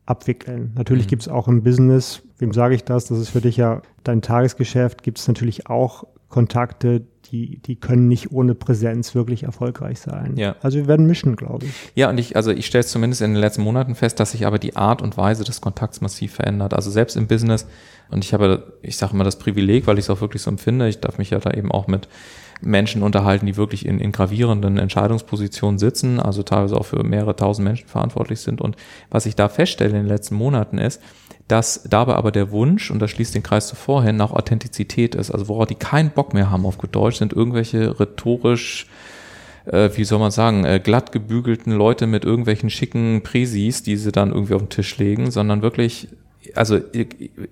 [0.05, 0.71] abwickeln.
[0.75, 1.10] Natürlich mhm.
[1.10, 3.05] gibt es auch im Business, wem sage ich das?
[3.05, 8.07] Das ist für dich ja dein Tagesgeschäft, gibt es natürlich auch Kontakte, die, die können
[8.07, 10.35] nicht ohne Präsenz wirklich erfolgreich sein.
[10.35, 10.55] Ja.
[10.61, 11.71] Also wir werden mischen, glaube ich.
[11.95, 14.45] Ja, und ich, also ich stelle es zumindest in den letzten Monaten fest, dass sich
[14.45, 16.73] aber die Art und Weise des Kontakts massiv verändert.
[16.73, 17.67] Also selbst im Business,
[18.09, 20.89] und ich habe, ich sage mal das Privileg, weil ich es auch wirklich so empfinde,
[20.89, 22.07] ich darf mich ja da eben auch mit
[22.62, 27.67] Menschen unterhalten, die wirklich in, in gravierenden Entscheidungspositionen sitzen, also teilweise auch für mehrere tausend
[27.67, 28.62] Menschen verantwortlich sind.
[28.62, 28.76] Und
[29.10, 31.02] was ich da feststelle in den letzten Monaten ist,
[31.47, 35.32] dass dabei aber der Wunsch, und das schließt den Kreis zu vorhin, auch Authentizität ist.
[35.32, 38.88] Also worauf die keinen Bock mehr haben auf gut Deutsch, sind irgendwelche rhetorisch
[39.65, 44.12] äh, wie soll man sagen, äh, glatt gebügelten Leute mit irgendwelchen schicken Präsis, die sie
[44.12, 46.08] dann irgendwie auf den Tisch legen, sondern wirklich
[46.56, 46.80] also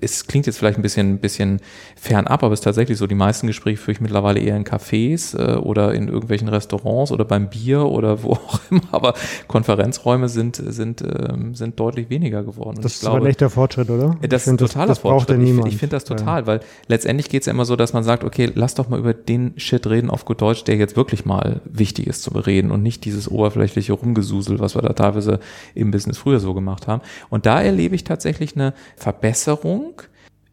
[0.02, 1.60] es klingt jetzt vielleicht ein bisschen, ein bisschen
[1.96, 5.38] fernab, aber es ist tatsächlich so, die meisten Gespräche führe ich mittlerweile eher in Cafés
[5.38, 9.14] äh, oder in irgendwelchen Restaurants oder beim Bier oder wo auch immer, aber
[9.48, 12.80] Konferenzräume sind, sind, ähm, sind deutlich weniger geworden.
[12.82, 14.18] Das ist glaube, ein echter Fortschritt, oder?
[14.28, 15.42] Das ist ein totaler das, das Fortschritt.
[15.42, 16.48] Ich, ich finde das total, ja.
[16.48, 19.14] weil letztendlich geht es ja immer so, dass man sagt, okay, lass doch mal über
[19.14, 22.82] den Shit reden auf gut Deutsch, der jetzt wirklich mal wichtig ist zu bereden und
[22.82, 25.40] nicht dieses oberflächliche Rumgesusel, was wir da teilweise
[25.76, 27.02] im Business früher so gemacht haben.
[27.30, 30.02] Und da erlebe ich tatsächlich eine Verbesserung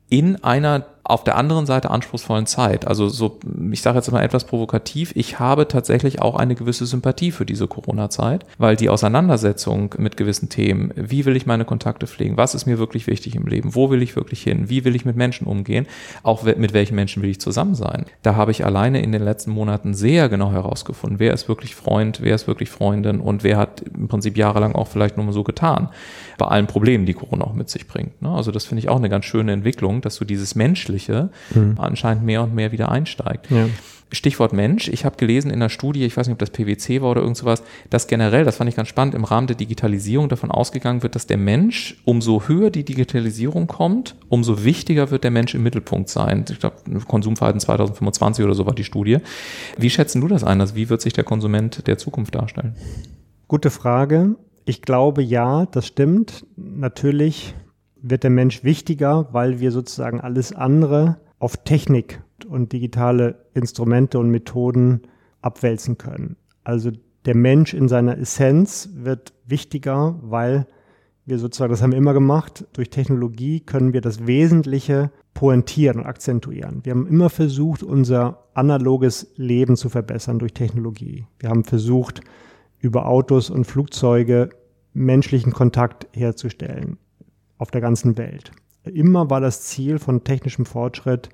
[0.09, 2.87] in einer auf der anderen Seite anspruchsvollen Zeit.
[2.87, 3.39] Also so,
[3.71, 7.69] ich sage jetzt mal etwas provokativ, ich habe tatsächlich auch eine gewisse Sympathie für diese
[7.69, 12.67] Corona-Zeit, weil die Auseinandersetzung mit gewissen Themen, wie will ich meine Kontakte pflegen, was ist
[12.67, 15.47] mir wirklich wichtig im Leben, wo will ich wirklich hin, wie will ich mit Menschen
[15.47, 15.87] umgehen,
[16.25, 18.05] auch mit welchen Menschen will ich zusammen sein.
[18.23, 22.21] Da habe ich alleine in den letzten Monaten sehr genau herausgefunden, wer ist wirklich Freund,
[22.21, 25.91] wer ist wirklich Freundin und wer hat im Prinzip jahrelang auch vielleicht nur so getan,
[26.39, 28.21] bei allen Problemen, die Corona auch mit sich bringt.
[28.23, 28.31] Ne?
[28.31, 31.75] Also das finde ich auch eine ganz schöne Entwicklung, dass du dieses Menschliche Menschliche mhm.
[31.79, 33.51] anscheinend mehr und mehr wieder einsteigt.
[33.51, 33.69] Ja.
[34.13, 34.87] Stichwort Mensch.
[34.87, 37.37] Ich habe gelesen in einer Studie, ich weiß nicht, ob das PwC war oder irgend
[37.37, 41.17] sowas, dass generell, das fand ich ganz spannend, im Rahmen der Digitalisierung davon ausgegangen wird,
[41.17, 46.09] dass der Mensch, umso höher die Digitalisierung kommt, umso wichtiger wird der Mensch im Mittelpunkt
[46.09, 46.45] sein.
[46.49, 46.77] Ich glaube,
[47.09, 49.19] Konsumverhalten 2025 oder so war die Studie.
[49.77, 50.61] Wie schätzen du das ein?
[50.61, 52.77] Also wie wird sich der Konsument der Zukunft darstellen?
[53.49, 54.37] Gute Frage.
[54.69, 56.45] Ich glaube ja, das stimmt.
[56.57, 57.55] Natürlich
[58.03, 64.29] wird der Mensch wichtiger, weil wir sozusagen alles andere auf Technik und digitale Instrumente und
[64.31, 65.03] Methoden
[65.41, 66.37] abwälzen können.
[66.65, 66.91] Also
[67.27, 70.67] der Mensch in seiner Essenz wird wichtiger, weil
[71.27, 76.07] wir sozusagen, das haben wir immer gemacht, durch Technologie können wir das Wesentliche pointieren und
[76.07, 76.81] akzentuieren.
[76.83, 81.27] Wir haben immer versucht, unser analoges Leben zu verbessern durch Technologie.
[81.39, 82.21] Wir haben versucht,
[82.79, 84.51] über Autos und Flugzeuge
[84.93, 86.99] menschlichen Kontakt herzustellen
[87.59, 88.53] auf der ganzen Welt.
[88.85, 91.29] Immer war das Ziel von technischem Fortschritt,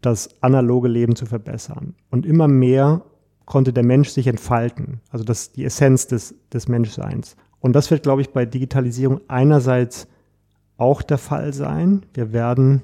[0.00, 1.94] das analoge Leben zu verbessern.
[2.10, 3.02] Und immer mehr
[3.46, 7.36] konnte der Mensch sich entfalten, also das die Essenz des, des Menschseins.
[7.60, 10.06] Und das wird, glaube ich, bei Digitalisierung einerseits
[10.76, 12.04] auch der Fall sein.
[12.12, 12.82] Wir werden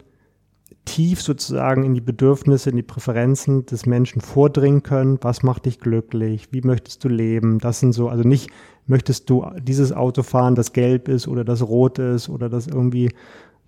[0.85, 5.19] tief sozusagen in die Bedürfnisse, in die Präferenzen des Menschen vordringen können.
[5.21, 6.49] Was macht dich glücklich?
[6.53, 7.59] Wie möchtest du leben?
[7.59, 8.51] Das sind so, also nicht
[8.87, 13.11] möchtest du dieses Auto fahren, das gelb ist oder das rot ist oder das irgendwie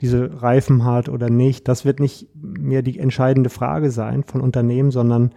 [0.01, 1.69] diese Reifen hat oder nicht.
[1.69, 5.31] Das wird nicht mehr die entscheidende Frage sein von Unternehmen, sondern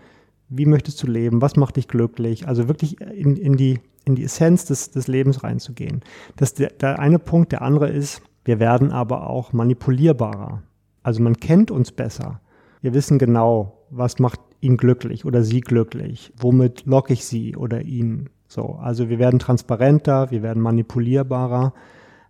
[0.50, 1.42] wie möchtest du leben?
[1.42, 2.48] Was macht dich glücklich?
[2.48, 6.02] Also wirklich in, in, die, in die Essenz des, des Lebens reinzugehen.
[6.36, 7.52] Das der, der eine Punkt.
[7.52, 10.64] Der andere ist, wir werden aber auch manipulierbarer.
[11.06, 12.42] Also man kennt uns besser.
[12.82, 16.34] Wir wissen genau, was macht ihn glücklich oder sie glücklich.
[16.36, 18.32] Womit locke ich sie oder ihn?
[18.48, 21.76] So, also wir werden transparenter, wir werden manipulierbarer.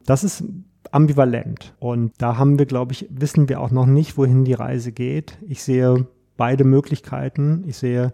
[0.06, 0.44] Das ist
[0.92, 1.74] ambivalent.
[1.80, 5.38] Und da haben wir, glaube ich, wissen wir auch noch nicht, wohin die Reise geht.
[5.48, 7.64] Ich sehe beide Möglichkeiten.
[7.68, 8.14] Ich sehe,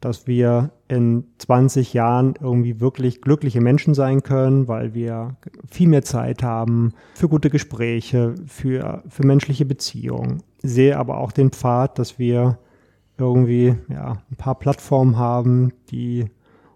[0.00, 5.36] dass wir in 20 Jahren irgendwie wirklich glückliche Menschen sein können, weil wir
[5.70, 10.42] viel mehr Zeit haben für gute Gespräche, für, für menschliche Beziehungen.
[10.62, 12.58] Sehe aber auch den Pfad, dass wir
[13.18, 16.26] irgendwie ja, ein paar Plattformen haben, die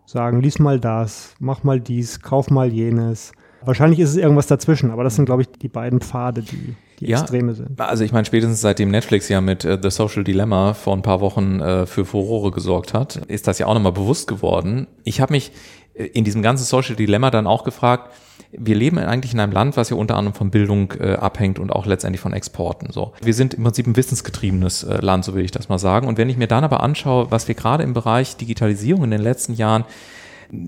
[0.07, 3.33] sagen, lies mal das, mach mal dies, kauf mal jenes.
[3.63, 7.07] Wahrscheinlich ist es irgendwas dazwischen, aber das sind, glaube ich, die beiden Pfade, die, die
[7.07, 7.81] ja, Extreme sind.
[7.81, 11.21] Also ich meine, spätestens seitdem Netflix ja mit uh, The Social Dilemma vor ein paar
[11.21, 14.87] Wochen uh, für Furore gesorgt hat, ist das ja auch nochmal bewusst geworden.
[15.05, 15.53] Ich habe mich
[15.95, 18.11] äh, in diesem ganzen Social Dilemma dann auch gefragt,
[18.53, 21.71] wir leben eigentlich in einem Land, was ja unter anderem von Bildung äh, abhängt und
[21.71, 22.91] auch letztendlich von Exporten.
[22.91, 26.09] So, wir sind im Prinzip ein wissensgetriebenes äh, Land, so will ich das mal sagen.
[26.09, 29.23] Und wenn ich mir dann aber anschaue, was wir gerade im Bereich Digitalisierung in den
[29.23, 29.85] letzten Jahren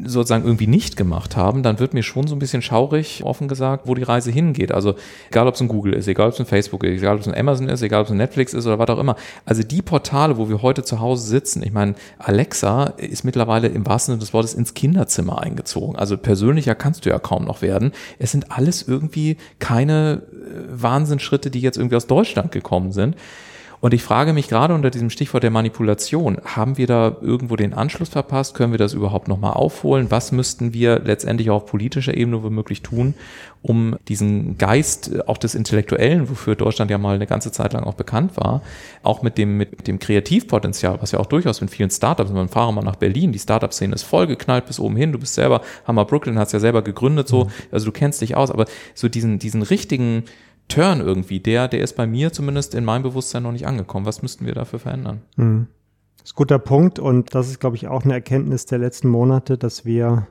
[0.05, 3.87] sozusagen irgendwie nicht gemacht haben, dann wird mir schon so ein bisschen schaurig, offen gesagt,
[3.87, 4.73] wo die Reise hingeht.
[4.73, 4.95] Also
[5.31, 7.29] egal, ob es ein Google ist, egal, ob es ein Facebook ist, egal, ob es
[7.29, 9.17] ein Amazon ist, egal, ob es ein Netflix ist oder was auch immer.
[9.45, 13.87] Also die Portale, wo wir heute zu Hause sitzen, ich meine, Alexa ist mittlerweile im
[13.87, 15.97] wahrsten Sinne des Wortes ins Kinderzimmer eingezogen.
[15.97, 17.93] Also persönlicher kannst du ja kaum noch werden.
[18.19, 23.17] Es sind alles irgendwie keine äh, Wahnsinnsschritte, die jetzt irgendwie aus Deutschland gekommen sind.
[23.83, 27.75] Und ich frage mich gerade unter diesem Stichwort der Manipulation, haben wir da irgendwo den
[27.75, 28.55] Anschluss verpasst?
[28.55, 30.09] Können wir das überhaupt nochmal aufholen?
[30.09, 33.15] Was müssten wir letztendlich auf politischer Ebene womöglich tun,
[33.61, 37.83] um diesen Geist äh, auch des Intellektuellen, wofür Deutschland ja mal eine ganze Zeit lang
[37.83, 38.63] auch bekannt war,
[39.03, 42.73] auch mit dem, mit dem Kreativpotenzial, was ja auch durchaus in vielen Startups, man fahre
[42.73, 46.39] mal nach Berlin, die Startup-Szene ist vollgeknallt bis oben hin, du bist selber, Hammer Brooklyn
[46.39, 47.51] hat es ja selber gegründet, so, mhm.
[47.73, 50.23] also du kennst dich aus, aber so diesen, diesen richtigen,
[50.69, 54.07] Turn irgendwie, der, der ist bei mir zumindest in meinem Bewusstsein noch nicht angekommen.
[54.07, 55.23] Was müssten wir dafür verändern?
[55.37, 55.67] Mhm.
[56.19, 59.09] Das ist ein guter Punkt und das ist, glaube ich, auch eine Erkenntnis der letzten
[59.09, 60.29] Monate, dass wir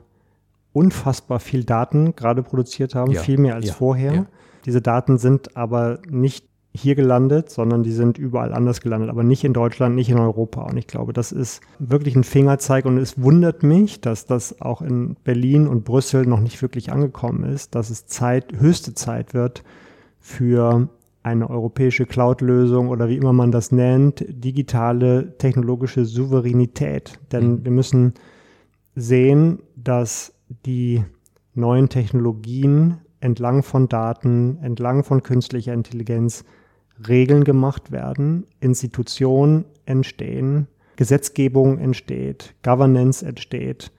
[0.72, 3.20] unfassbar viel Daten gerade produziert haben, ja.
[3.20, 3.74] viel mehr als ja.
[3.74, 4.14] vorher.
[4.14, 4.26] Ja.
[4.64, 9.44] Diese Daten sind aber nicht hier gelandet, sondern die sind überall anders gelandet, aber nicht
[9.44, 10.62] in Deutschland, nicht in Europa.
[10.62, 14.80] Und ich glaube, das ist wirklich ein Fingerzeig und es wundert mich, dass das auch
[14.80, 19.62] in Berlin und Brüssel noch nicht wirklich angekommen ist, dass es Zeit, höchste Zeit wird
[20.22, 20.88] für
[21.22, 27.18] eine europäische Cloud-Lösung oder wie immer man das nennt, digitale technologische Souveränität.
[27.30, 27.64] Denn mhm.
[27.64, 28.14] wir müssen
[28.94, 30.32] sehen, dass
[30.64, 31.04] die
[31.54, 36.44] neuen Technologien entlang von Daten, entlang von künstlicher Intelligenz
[37.08, 43.92] Regeln gemacht werden, Institutionen entstehen, Gesetzgebung entsteht, Governance entsteht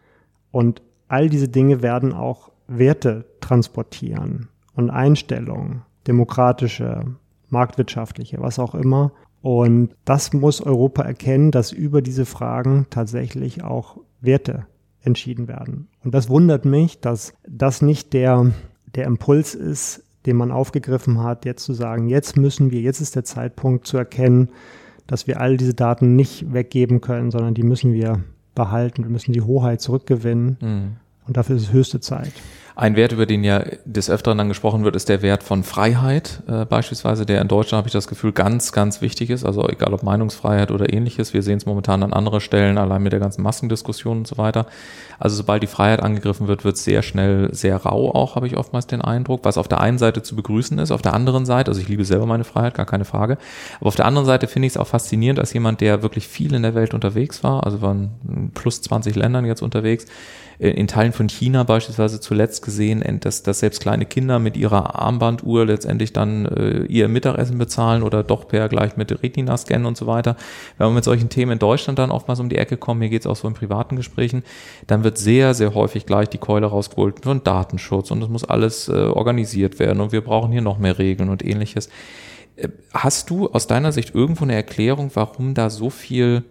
[0.51, 7.05] und all diese Dinge werden auch Werte transportieren und Einstellungen, demokratische,
[7.49, 9.11] marktwirtschaftliche, was auch immer.
[9.41, 14.65] Und das muss Europa erkennen, dass über diese Fragen tatsächlich auch Werte
[15.01, 15.89] entschieden werden.
[16.03, 18.51] Und das wundert mich, dass das nicht der,
[18.95, 23.15] der Impuls ist, den man aufgegriffen hat, jetzt zu sagen, jetzt müssen wir, jetzt ist
[23.15, 24.49] der Zeitpunkt zu erkennen,
[25.07, 28.23] dass wir all diese Daten nicht weggeben können, sondern die müssen wir
[28.55, 30.57] behalten, wir müssen die Hoheit zurückgewinnen.
[30.61, 30.95] Mhm.
[31.27, 32.33] Und dafür ist es höchste Zeit.
[32.75, 36.41] Ein Wert, über den ja des Öfteren dann gesprochen wird, ist der Wert von Freiheit
[36.47, 39.45] äh, beispielsweise, der in Deutschland, habe ich das Gefühl, ganz, ganz wichtig ist.
[39.45, 41.35] Also egal ob Meinungsfreiheit oder ähnliches.
[41.35, 44.65] Wir sehen es momentan an anderen Stellen, allein mit der ganzen Massendiskussion und so weiter.
[45.19, 48.57] Also sobald die Freiheit angegriffen wird, wird es sehr schnell sehr rau auch, habe ich
[48.57, 51.69] oftmals den Eindruck, was auf der einen Seite zu begrüßen ist, auf der anderen Seite,
[51.69, 53.37] also ich liebe selber meine Freiheit, gar keine Frage,
[53.79, 56.53] aber auf der anderen Seite finde ich es auch faszinierend, als jemand, der wirklich viel
[56.53, 60.07] in der Welt unterwegs war, also waren plus 20 Ländern jetzt unterwegs,
[60.69, 65.65] in Teilen von China beispielsweise zuletzt gesehen, dass, dass selbst kleine Kinder mit ihrer Armbanduhr
[65.65, 70.07] letztendlich dann äh, ihr Mittagessen bezahlen oder doch per gleich mit Retina scannen und so
[70.07, 70.37] weiter.
[70.77, 73.21] Wenn man mit solchen Themen in Deutschland dann oftmals um die Ecke kommt, hier geht
[73.21, 74.43] es auch so in privaten Gesprächen,
[74.87, 78.87] dann wird sehr, sehr häufig gleich die Keule rausgeholt von Datenschutz und es muss alles
[78.87, 81.89] äh, organisiert werden und wir brauchen hier noch mehr Regeln und ähnliches.
[82.55, 86.43] Äh, hast du aus deiner Sicht irgendwo eine Erklärung, warum da so viel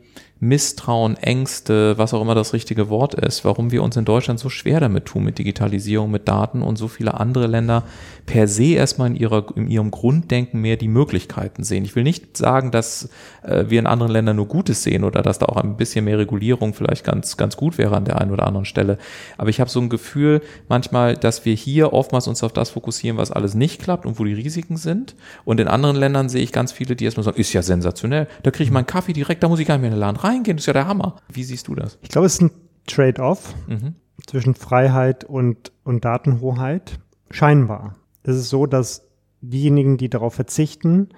[0.44, 4.48] Misstrauen, Ängste, was auch immer das richtige Wort ist, warum wir uns in Deutschland so
[4.48, 7.84] schwer damit tun mit Digitalisierung, mit Daten und so viele andere Länder
[8.26, 11.84] per se erstmal in, ihrer, in ihrem Grunddenken mehr die Möglichkeiten sehen.
[11.84, 13.08] Ich will nicht sagen, dass
[13.42, 16.18] äh, wir in anderen Ländern nur Gutes sehen oder dass da auch ein bisschen mehr
[16.18, 18.98] Regulierung vielleicht ganz, ganz gut wäre an der einen oder anderen Stelle.
[19.38, 23.16] Aber ich habe so ein Gefühl manchmal, dass wir hier oftmals uns auf das fokussieren,
[23.16, 25.14] was alles nicht klappt und wo die Risiken sind.
[25.44, 28.50] Und in anderen Ländern sehe ich ganz viele, die erstmal sagen, ist ja sensationell, da
[28.50, 30.66] kriege ich meinen Kaffee direkt, da muss ich gar nicht mehr in rein reingehen, ist
[30.66, 31.16] ja der Hammer.
[31.32, 31.98] Wie siehst du das?
[32.02, 32.50] Ich glaube, es ist ein
[32.86, 33.94] Trade-off mhm.
[34.26, 36.98] zwischen Freiheit und, und Datenhoheit.
[37.30, 37.96] Scheinbar.
[38.22, 39.08] Es ist so, dass
[39.40, 41.08] diejenigen, die darauf verzichten,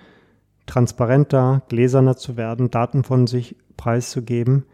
[0.66, 4.64] transparenter, gläserner zu werden, Daten von sich preiszugeben,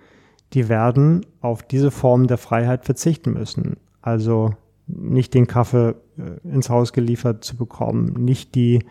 [0.52, 3.76] die werden auf diese Form der Freiheit verzichten müssen.
[4.02, 4.54] Also
[4.86, 8.84] nicht den Kaffee äh, ins Haus geliefert zu bekommen, nicht die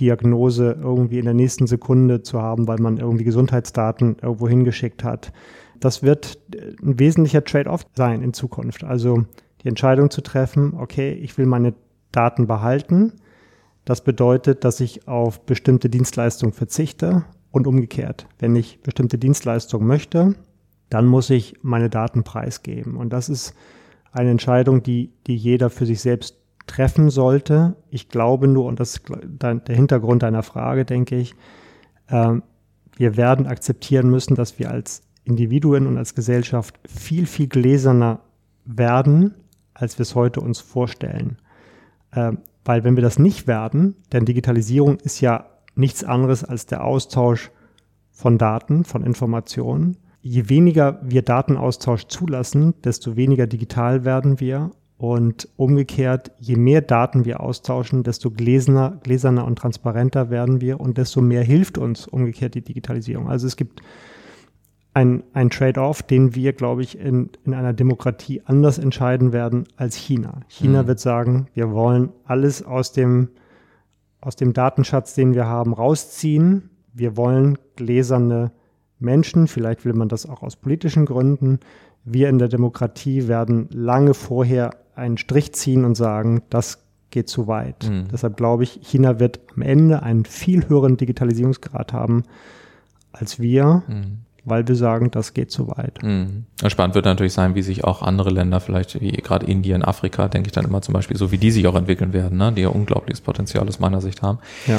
[0.00, 5.32] Diagnose irgendwie in der nächsten Sekunde zu haben, weil man irgendwie Gesundheitsdaten irgendwo hingeschickt hat.
[5.80, 6.38] Das wird
[6.82, 8.84] ein wesentlicher Trade-off sein in Zukunft.
[8.84, 9.24] Also
[9.62, 11.74] die Entscheidung zu treffen, okay, ich will meine
[12.12, 13.12] Daten behalten.
[13.84, 18.26] Das bedeutet, dass ich auf bestimmte Dienstleistungen verzichte und umgekehrt.
[18.38, 20.34] Wenn ich bestimmte Dienstleistungen möchte,
[20.90, 22.96] dann muss ich meine Daten preisgeben.
[22.96, 23.54] Und das ist
[24.12, 27.76] eine Entscheidung, die, die jeder für sich selbst treffen sollte.
[27.90, 31.34] Ich glaube nur, und das ist der Hintergrund deiner Frage, denke ich,
[32.08, 32.34] äh,
[32.96, 38.20] wir werden akzeptieren müssen, dass wir als Individuen und als Gesellschaft viel, viel gläserner
[38.64, 39.34] werden,
[39.74, 41.38] als wir es heute uns vorstellen.
[42.12, 42.32] Äh,
[42.64, 47.50] weil wenn wir das nicht werden, denn Digitalisierung ist ja nichts anderes als der Austausch
[48.10, 49.98] von Daten, von Informationen.
[50.22, 57.24] Je weniger wir Datenaustausch zulassen, desto weniger digital werden wir und umgekehrt, je mehr Daten
[57.24, 62.54] wir austauschen, desto gläserner, gläserner und transparenter werden wir und desto mehr hilft uns umgekehrt
[62.54, 63.28] die Digitalisierung.
[63.28, 63.82] Also es gibt
[64.94, 69.94] ein, ein Trade-off, den wir, glaube ich, in, in einer Demokratie anders entscheiden werden als
[69.94, 70.40] China.
[70.48, 70.86] China mhm.
[70.86, 73.28] wird sagen, wir wollen alles aus dem,
[74.22, 76.70] aus dem Datenschatz, den wir haben, rausziehen.
[76.94, 78.52] Wir wollen gläserne
[78.98, 81.60] Menschen, vielleicht will man das auch aus politischen Gründen.
[82.04, 87.46] Wir in der Demokratie werden lange vorher einen Strich ziehen und sagen, das geht zu
[87.46, 87.88] weit.
[87.88, 88.08] Mhm.
[88.12, 92.24] Deshalb glaube ich, China wird am Ende einen viel höheren Digitalisierungsgrad haben
[93.12, 94.18] als wir, mhm.
[94.44, 96.02] weil wir sagen, das geht zu weit.
[96.02, 96.46] Mhm.
[96.68, 100.48] Spannend wird natürlich sein, wie sich auch andere Länder, vielleicht wie gerade Indien, Afrika, denke
[100.48, 102.50] ich dann immer zum Beispiel, so wie die sich auch entwickeln werden, ne?
[102.50, 104.38] die ja unglaubliches Potenzial aus meiner Sicht haben.
[104.66, 104.78] Ja.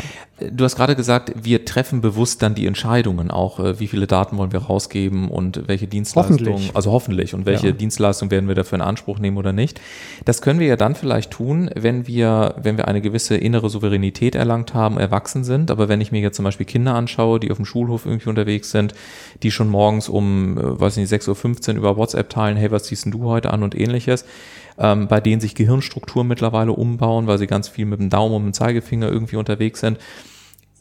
[0.51, 4.37] Du hast gerade gesagt, wir treffen bewusst dann die Entscheidungen auch, äh, wie viele Daten
[4.37, 6.75] wollen wir rausgeben und welche Dienstleistungen, hoffentlich.
[6.75, 7.73] also hoffentlich, und welche ja.
[7.73, 9.79] Dienstleistungen werden wir dafür in Anspruch nehmen oder nicht.
[10.25, 14.33] Das können wir ja dann vielleicht tun, wenn wir, wenn wir eine gewisse innere Souveränität
[14.33, 15.69] erlangt haben, erwachsen sind.
[15.69, 18.71] Aber wenn ich mir jetzt zum Beispiel Kinder anschaue, die auf dem Schulhof irgendwie unterwegs
[18.71, 18.95] sind,
[19.43, 21.35] die schon morgens um, äh, weiß nicht, 6.15 Uhr
[21.67, 24.25] 15 über WhatsApp teilen, hey, was ziehst denn du heute an und ähnliches,
[24.77, 28.43] ähm, bei denen sich Gehirnstrukturen mittlerweile umbauen, weil sie ganz viel mit dem Daumen und
[28.45, 29.97] dem Zeigefinger irgendwie unterwegs sind.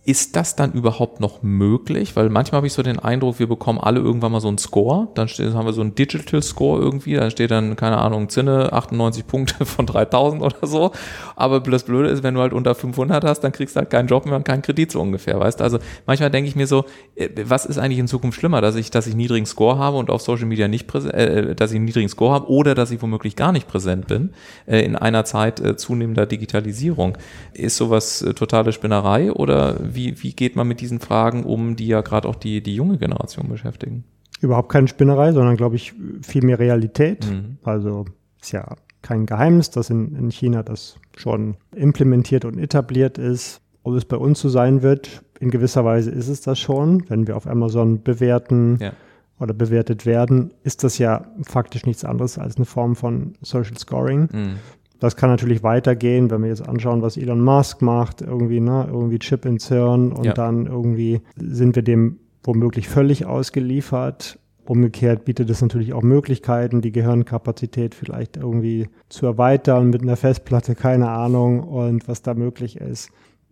[0.09, 2.15] Ist das dann überhaupt noch möglich?
[2.15, 5.09] Weil manchmal habe ich so den Eindruck, wir bekommen alle irgendwann mal so einen Score.
[5.17, 7.15] Dann steht, haben wir so einen Digital Score irgendwie.
[7.15, 10.93] Da steht dann, keine Ahnung, Zinne, 98 Punkte von 3000 oder so.
[11.35, 14.07] Aber das Blöde ist, wenn du halt unter 500 hast, dann kriegst du halt keinen
[14.07, 15.61] Job mehr und keinen Kredit so ungefähr, weißt?
[15.61, 16.85] Also manchmal denke ich mir so,
[17.17, 18.61] äh, was ist eigentlich in Zukunft schlimmer?
[18.61, 21.73] Dass ich, dass ich niedrigen Score habe und auf Social Media nicht präsent, äh, dass
[21.73, 24.31] ich einen niedrigen Score habe oder dass ich womöglich gar nicht präsent bin
[24.67, 27.19] äh, in einer Zeit äh, zunehmender Digitalisierung.
[27.55, 31.89] Ist sowas äh, totale Spinnerei oder wie, wie geht man mit diesen Fragen um, die
[31.89, 34.05] ja gerade auch die, die junge Generation beschäftigen?
[34.41, 37.29] Überhaupt keine Spinnerei, sondern glaube ich viel mehr Realität.
[37.31, 37.59] Mhm.
[37.65, 38.05] Also
[38.41, 43.61] ist ja kein Geheimnis, dass in, in China das schon implementiert und etabliert ist.
[43.83, 47.09] Ob es bei uns so sein wird, in gewisser Weise ist es das schon.
[47.09, 48.93] Wenn wir auf Amazon bewerten ja.
[49.39, 54.29] oder bewertet werden, ist das ja faktisch nichts anderes als eine Form von Social Scoring.
[54.33, 54.57] Mhm.
[54.99, 59.19] Das kann natürlich weitergehen, wenn wir jetzt anschauen, was Elon Musk macht, irgendwie, ne, irgendwie
[59.19, 60.33] Chip ins Hirn und ja.
[60.33, 64.39] dann irgendwie sind wir dem womöglich völlig ausgeliefert.
[64.65, 70.75] Umgekehrt bietet es natürlich auch Möglichkeiten, die Gehirnkapazität vielleicht irgendwie zu erweitern mit einer Festplatte,
[70.75, 73.11] keine Ahnung, und was da möglich ist.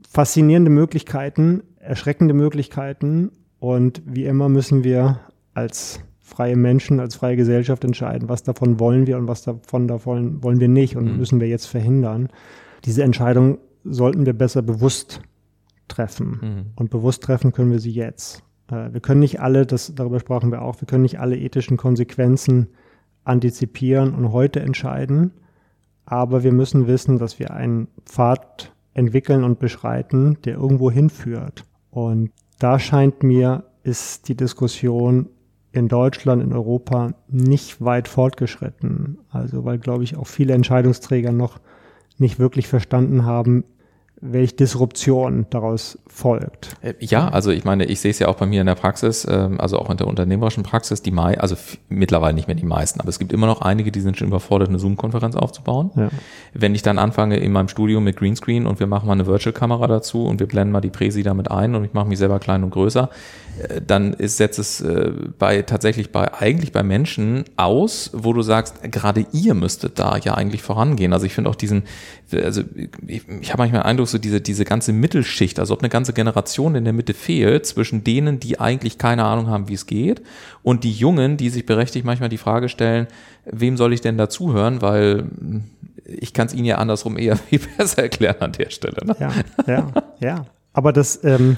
[0.09, 3.31] Faszinierende Möglichkeiten, erschreckende Möglichkeiten
[3.61, 5.21] und wie immer müssen wir
[5.55, 6.01] als
[6.35, 10.61] freie Menschen, als freie Gesellschaft entscheiden, was davon wollen wir und was davon davon wollen
[10.61, 11.17] wir nicht und mhm.
[11.17, 12.29] müssen wir jetzt verhindern.
[12.85, 15.21] Diese Entscheidung sollten wir besser bewusst
[15.89, 16.41] treffen.
[16.43, 16.65] Mhm.
[16.77, 18.43] Und bewusst treffen können wir sie jetzt.
[18.71, 21.77] Äh, wir können nicht alle, das, darüber sprachen wir auch, wir können nicht alle ethischen
[21.77, 22.69] Konsequenzen
[23.25, 25.33] antizipieren und heute entscheiden.
[26.07, 31.65] Aber wir müssen wissen, dass wir einen Pfad entwickeln und beschreiten, der irgendwo hinführt.
[31.91, 35.29] Und da scheint mir, ist die Diskussion
[35.75, 39.19] in Deutschland, in Europa nicht weit fortgeschritten.
[39.31, 41.59] Also weil, glaube ich, auch viele Entscheidungsträger noch
[42.17, 43.65] nicht wirklich verstanden haben,
[44.21, 46.77] welche Disruption daraus folgt.
[46.81, 49.27] Äh, ja, also ich meine, ich sehe es ja auch bei mir in der Praxis,
[49.29, 51.57] ähm, also auch in der unternehmerischen Praxis, die Mai, also
[51.89, 54.69] mittlerweile nicht mehr die meisten, aber es gibt immer noch einige, die sind schon überfordert,
[54.69, 55.91] eine Zoom-Konferenz aufzubauen.
[55.97, 56.09] Ja.
[56.55, 59.87] Wenn ich dann anfange in meinem Studio mit Greenscreen und wir machen mal eine Virtual-Kamera
[59.89, 62.65] dazu und wir blenden mal die Präsi damit ein und ich mache mich selber klein
[62.65, 63.11] und größer,
[63.69, 68.43] äh, dann ist, setzt es äh, bei tatsächlich bei eigentlich bei Menschen aus, wo du
[68.43, 71.13] sagst, gerade ihr müsstet da ja eigentlich vorangehen.
[71.13, 71.83] Also ich finde auch diesen,
[72.33, 72.63] also
[73.07, 76.13] ich, ich habe manchmal den Eindruck, so diese, diese ganze Mittelschicht, also ob eine ganze
[76.13, 80.23] Generation in der Mitte fehlt, zwischen denen, die eigentlich keine Ahnung haben, wie es geht,
[80.63, 83.07] und die Jungen, die sich berechtigt manchmal die Frage stellen,
[83.45, 85.27] wem soll ich denn dazuhören, weil
[86.05, 89.05] ich kann es ihnen ja andersrum eher viel besser erklären an der Stelle.
[89.05, 89.17] Ne?
[89.19, 89.33] Ja,
[89.67, 90.47] ja, ja.
[90.73, 91.57] Aber das, ähm,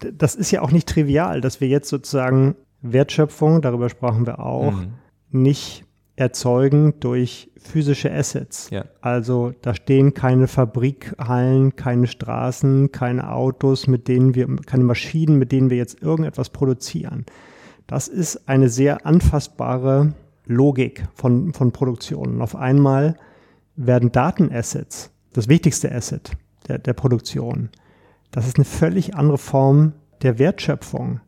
[0.00, 4.72] das ist ja auch nicht trivial, dass wir jetzt sozusagen Wertschöpfung, darüber sprachen wir auch,
[4.72, 4.94] mhm.
[5.30, 5.84] nicht
[6.16, 8.70] erzeugen durch physische Assets.
[8.70, 8.84] Ja.
[9.00, 15.52] Also da stehen keine Fabrikhallen, keine Straßen, keine Autos, mit denen wir, keine Maschinen, mit
[15.52, 17.26] denen wir jetzt irgendetwas produzieren.
[17.86, 20.14] Das ist eine sehr anfassbare
[20.46, 22.34] Logik von, von Produktion.
[22.34, 23.16] Und auf einmal
[23.76, 26.32] werden Datenassets das wichtigste Asset
[26.68, 27.70] der, der Produktion.
[28.30, 29.92] Das ist eine völlig andere Form
[30.22, 31.20] der Wertschöpfung.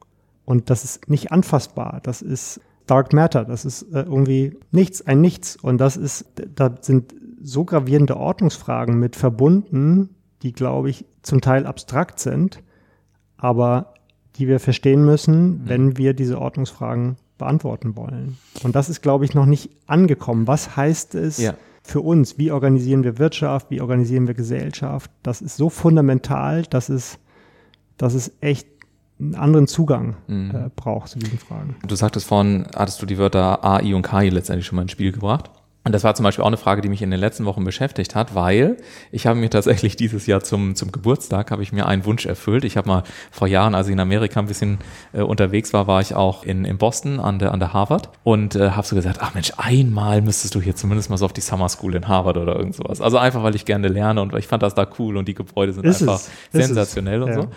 [0.44, 2.00] Und das ist nicht anfassbar.
[2.02, 2.60] Das ist
[2.90, 5.56] Dark Matter, das ist äh, irgendwie nichts, ein Nichts.
[5.56, 6.24] Und das ist,
[6.56, 10.10] da sind so gravierende Ordnungsfragen mit verbunden,
[10.42, 12.62] die, glaube ich, zum Teil abstrakt sind,
[13.36, 13.94] aber
[14.36, 15.60] die wir verstehen müssen, mhm.
[15.66, 18.38] wenn wir diese Ordnungsfragen beantworten wollen.
[18.62, 20.46] Und das ist, glaube ich, noch nicht angekommen.
[20.46, 21.54] Was heißt es ja.
[21.82, 22.38] für uns?
[22.38, 23.70] Wie organisieren wir Wirtschaft?
[23.70, 25.10] Wie organisieren wir Gesellschaft?
[25.22, 27.18] Das ist so fundamental, dass es,
[27.96, 28.66] dass es echt
[29.20, 30.50] einen anderen Zugang mhm.
[30.50, 31.76] äh, braucht zu diesen Fragen.
[31.86, 35.12] Du sagtest vorhin, hattest du die Wörter AI und KI letztendlich schon mal ins Spiel
[35.12, 35.50] gebracht.
[35.82, 38.14] Und das war zum Beispiel auch eine Frage, die mich in den letzten Wochen beschäftigt
[38.14, 38.76] hat, weil
[39.12, 42.64] ich habe mir tatsächlich dieses Jahr zum, zum Geburtstag, habe ich mir einen Wunsch erfüllt.
[42.66, 44.78] Ich habe mal vor Jahren, als ich in Amerika ein bisschen
[45.14, 48.56] äh, unterwegs war, war ich auch in, in Boston an der, an der Harvard und
[48.56, 51.40] äh, habe so gesagt, ach Mensch, einmal müsstest du hier zumindest mal so auf die
[51.40, 53.00] Summer School in Harvard oder irgend sowas.
[53.00, 55.72] Also einfach, weil ich gerne lerne und ich fand das da cool und die Gebäude
[55.72, 57.34] sind ist einfach es, sensationell und ja.
[57.36, 57.48] so.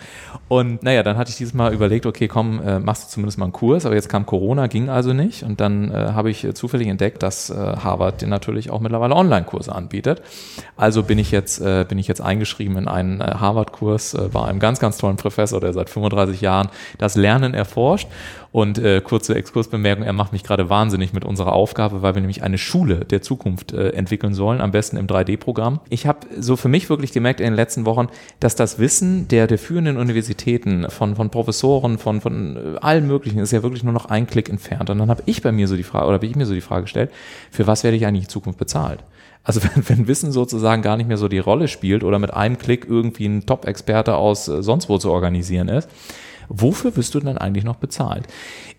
[0.48, 3.44] Und naja, dann hatte ich dieses Mal überlegt, okay, komm, äh, machst du zumindest mal
[3.44, 6.54] einen Kurs, aber jetzt kam Corona, ging also nicht und dann äh, habe ich äh,
[6.54, 10.22] zufällig entdeckt, dass äh, Harvard Harvard natürlich auch mittlerweile Online-Kurse anbietet.
[10.76, 14.44] Also bin ich jetzt, äh, bin ich jetzt eingeschrieben in einen äh, Harvard-Kurs äh, bei
[14.44, 18.08] einem ganz, ganz tollen Professor, der seit 35 Jahren das Lernen erforscht.
[18.54, 22.44] Und äh, kurze Exkursbemerkung, er macht mich gerade wahnsinnig mit unserer Aufgabe, weil wir nämlich
[22.44, 25.80] eine Schule der Zukunft äh, entwickeln sollen, am besten im 3D-Programm.
[25.88, 28.06] Ich habe so für mich wirklich gemerkt in den letzten Wochen,
[28.38, 33.40] dass das Wissen der, der führenden Universitäten, von, von Professoren, von, von äh, allen möglichen,
[33.40, 34.88] ist ja wirklich nur noch ein Klick entfernt.
[34.88, 36.60] Und dann habe ich bei mir so die Frage, oder habe ich mir so die
[36.60, 37.10] Frage gestellt,
[37.50, 39.00] für was werde ich eigentlich in Zukunft bezahlt?
[39.42, 42.56] Also wenn, wenn Wissen sozusagen gar nicht mehr so die Rolle spielt oder mit einem
[42.56, 45.88] Klick irgendwie ein Top-Experte aus äh, sonst wo zu organisieren ist,
[46.48, 48.26] wofür wirst du denn eigentlich noch bezahlt?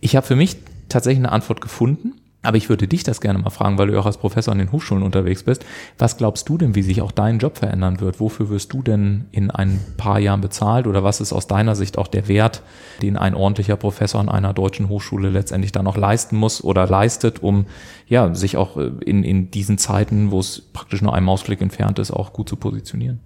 [0.01, 0.57] Ich habe für mich
[0.89, 2.13] tatsächlich eine Antwort gefunden.
[2.45, 4.71] Aber ich würde dich das gerne mal fragen, weil du auch als Professor an den
[4.71, 5.65] Hochschulen unterwegs bist.
[5.97, 8.19] Was glaubst du denn, wie sich auch dein Job verändern wird?
[8.19, 10.85] Wofür wirst du denn in ein paar Jahren bezahlt?
[10.85, 12.61] Oder was ist aus deiner Sicht auch der Wert,
[13.01, 17.41] den ein ordentlicher Professor an einer deutschen Hochschule letztendlich dann noch leisten muss oder leistet,
[17.41, 17.65] um
[18.07, 21.97] ja, sich auch äh, in, in diesen Zeiten, wo es praktisch nur ein Mausklick entfernt
[21.97, 23.21] ist, auch gut zu positionieren?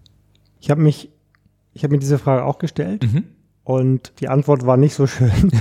[0.62, 1.10] Ich habe mich,
[1.74, 3.04] ich habe mir diese Frage auch gestellt.
[3.04, 3.26] Mhm.
[3.70, 5.51] Und die Antwort war nicht so schön,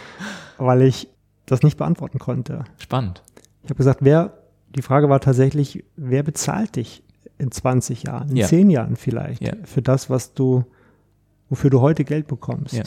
[0.58, 1.08] weil ich
[1.44, 2.62] das nicht beantworten konnte.
[2.78, 3.24] Spannend.
[3.64, 4.44] Ich habe gesagt, wer,
[4.76, 7.02] die Frage war tatsächlich, wer bezahlt dich
[7.36, 8.46] in 20 Jahren, in ja.
[8.46, 9.54] 10 Jahren vielleicht, ja.
[9.64, 10.66] für das, was du,
[11.48, 12.74] wofür du heute Geld bekommst.
[12.74, 12.84] Ja.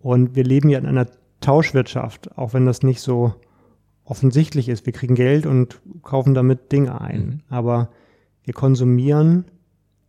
[0.00, 1.06] Und wir leben ja in einer
[1.40, 3.36] Tauschwirtschaft, auch wenn das nicht so
[4.02, 4.84] offensichtlich ist.
[4.84, 7.20] Wir kriegen Geld und kaufen damit Dinge ein.
[7.20, 7.40] Mhm.
[7.50, 7.90] Aber
[8.42, 9.44] wir konsumieren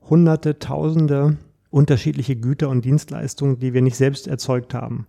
[0.02, 1.38] Hunderte, Tausende
[1.70, 5.08] unterschiedliche Güter und Dienstleistungen, die wir nicht selbst erzeugt haben.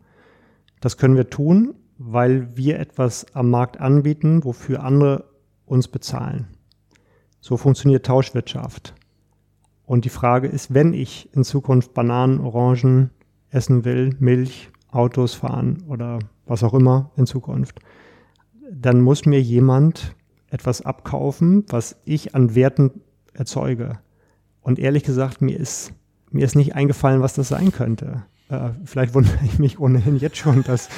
[0.80, 5.24] Das können wir tun, weil wir etwas am Markt anbieten, wofür andere
[5.66, 6.46] uns bezahlen.
[7.40, 8.94] So funktioniert Tauschwirtschaft.
[9.84, 13.10] Und die Frage ist, wenn ich in Zukunft Bananen, Orangen
[13.50, 17.80] essen will, Milch, Autos fahren oder was auch immer in Zukunft,
[18.70, 20.14] dann muss mir jemand
[20.50, 23.02] etwas abkaufen, was ich an Werten
[23.32, 23.98] erzeuge.
[24.60, 25.92] Und ehrlich gesagt, mir ist
[26.30, 28.24] mir ist nicht eingefallen, was das sein könnte.
[28.48, 30.88] Äh, vielleicht wundere ich mich ohnehin jetzt schon, dass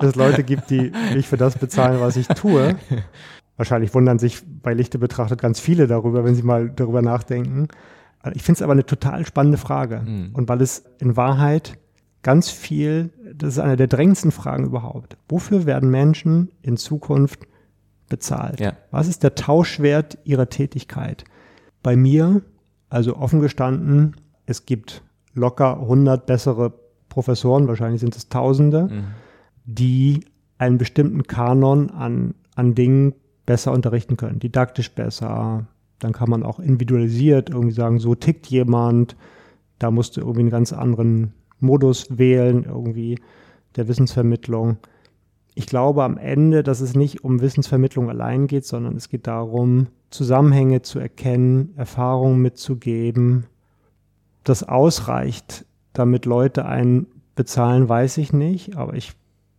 [0.00, 2.76] es Leute gibt, die mich für das bezahlen, was ich tue.
[3.56, 7.68] Wahrscheinlich wundern sich bei Lichte betrachtet ganz viele darüber, wenn sie mal darüber nachdenken.
[8.34, 10.00] Ich finde es aber eine total spannende Frage.
[10.00, 10.30] Mhm.
[10.32, 11.78] Und weil es in Wahrheit
[12.22, 15.16] ganz viel, das ist eine der drängendsten Fragen überhaupt.
[15.28, 17.40] Wofür werden Menschen in Zukunft
[18.08, 18.60] bezahlt?
[18.60, 18.74] Ja.
[18.90, 21.24] Was ist der Tauschwert ihrer Tätigkeit?
[21.82, 22.42] Bei mir,
[22.90, 24.16] also offen gestanden,
[24.48, 25.02] es gibt
[25.34, 26.72] locker 100 bessere
[27.10, 29.04] Professoren, wahrscheinlich sind es Tausende, mhm.
[29.66, 30.24] die
[30.56, 35.66] einen bestimmten Kanon an, an Dingen besser unterrichten können, didaktisch besser.
[35.98, 39.16] Dann kann man auch individualisiert irgendwie sagen, so tickt jemand,
[39.78, 43.18] da musst du irgendwie einen ganz anderen Modus wählen, irgendwie
[43.76, 44.78] der Wissensvermittlung.
[45.54, 49.88] Ich glaube am Ende, dass es nicht um Wissensvermittlung allein geht, sondern es geht darum,
[50.08, 53.44] Zusammenhänge zu erkennen, Erfahrungen mitzugeben,
[54.48, 59.12] das ausreicht, damit Leute einen bezahlen, weiß ich nicht, aber ich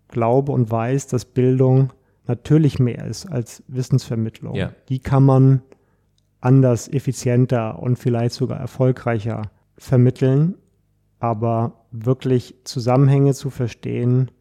[0.10, 1.94] glaube und weiß, dass Bildung
[2.28, 4.56] natürlich mehr ist als Wissensvermittlung.
[4.56, 4.72] Ja.
[4.90, 5.62] Die kann man
[6.42, 9.44] anders, effizienter und vielleicht sogar erfolgreicher
[9.78, 10.56] vermitteln,
[11.20, 14.32] aber wirklich Zusammenhänge zu verstehen,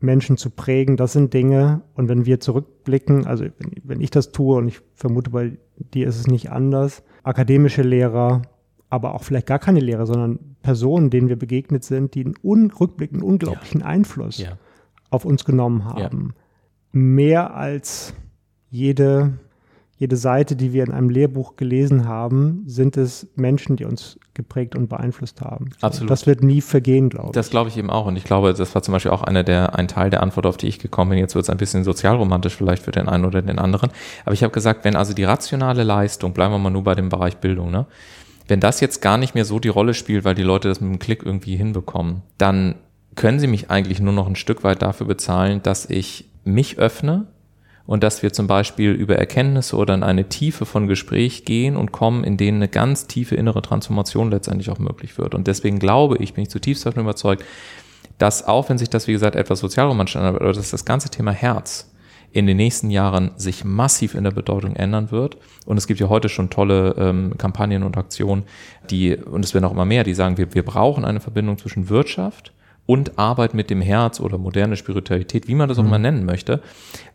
[0.00, 1.82] Menschen zu prägen, das sind Dinge.
[1.94, 6.06] Und wenn wir zurückblicken, also wenn, wenn ich das tue und ich vermute, bei dir
[6.06, 8.42] ist es nicht anders, akademische Lehrer,
[8.90, 13.26] aber auch vielleicht gar keine Lehre, sondern Personen, denen wir begegnet sind, die einen unrückblickenden,
[13.26, 13.86] unglaublichen ja.
[13.86, 14.58] Einfluss ja.
[15.10, 16.34] auf uns genommen haben.
[16.34, 16.40] Ja.
[16.92, 18.14] Mehr als
[18.70, 19.34] jede,
[19.96, 24.76] jede Seite, die wir in einem Lehrbuch gelesen haben, sind es Menschen, die uns geprägt
[24.76, 25.70] und beeinflusst haben.
[25.80, 26.10] Absolut.
[26.10, 27.32] Das wird nie vergehen, glaube ich.
[27.32, 28.06] Das glaube ich eben auch.
[28.06, 30.56] Und ich glaube, das war zum Beispiel auch einer der, ein Teil der Antwort, auf
[30.56, 31.18] die ich gekommen bin.
[31.18, 33.90] Jetzt wird es ein bisschen sozialromantisch vielleicht für den einen oder den anderen.
[34.24, 37.08] Aber ich habe gesagt, wenn also die rationale Leistung, bleiben wir mal nur bei dem
[37.08, 37.86] Bereich Bildung, ne?
[38.46, 40.88] Wenn das jetzt gar nicht mehr so die Rolle spielt, weil die Leute das mit
[40.88, 42.76] einem Klick irgendwie hinbekommen, dann
[43.14, 47.26] können sie mich eigentlich nur noch ein Stück weit dafür bezahlen, dass ich mich öffne
[47.86, 51.92] und dass wir zum Beispiel über Erkenntnisse oder in eine Tiefe von Gespräch gehen und
[51.92, 55.34] kommen, in denen eine ganz tiefe innere Transformation letztendlich auch möglich wird.
[55.34, 57.44] Und deswegen glaube ich, bin ich zutiefst davon überzeugt,
[58.18, 61.32] dass auch wenn sich das, wie gesagt, etwas sozialromantisch anhört, aber dass das ganze Thema
[61.32, 61.90] Herz
[62.34, 65.36] in den nächsten Jahren sich massiv in der Bedeutung ändern wird.
[65.66, 68.42] Und es gibt ja heute schon tolle ähm, Kampagnen und Aktionen,
[68.90, 71.88] die, und es werden auch immer mehr, die sagen, wir, wir brauchen eine Verbindung zwischen
[71.88, 72.52] Wirtschaft
[72.86, 75.90] und Arbeit mit dem Herz oder moderne Spiritualität, wie man das auch mhm.
[75.90, 76.60] mal nennen möchte.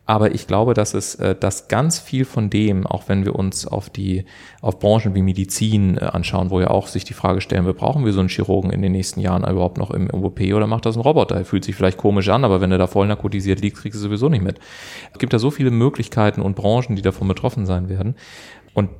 [0.06, 3.66] Aber ich glaube, dass es, äh, dass ganz viel von dem, auch wenn wir uns
[3.66, 4.24] auf die,
[4.60, 8.04] auf Branchen wie Medizin äh, anschauen, wo ja auch sich die Frage stellen, wir brauchen
[8.04, 10.96] wir so einen Chirurgen in den nächsten Jahren überhaupt noch im OP oder macht das
[10.96, 11.36] ein Roboter?
[11.36, 14.02] Er fühlt sich vielleicht komisch an, aber wenn er da voll narkotisiert liegt, kriegst du
[14.02, 14.58] sowieso nicht mit.
[15.12, 18.16] Es gibt da so viele Möglichkeiten und Branchen, die davon betroffen sein werden.
[18.74, 18.90] Und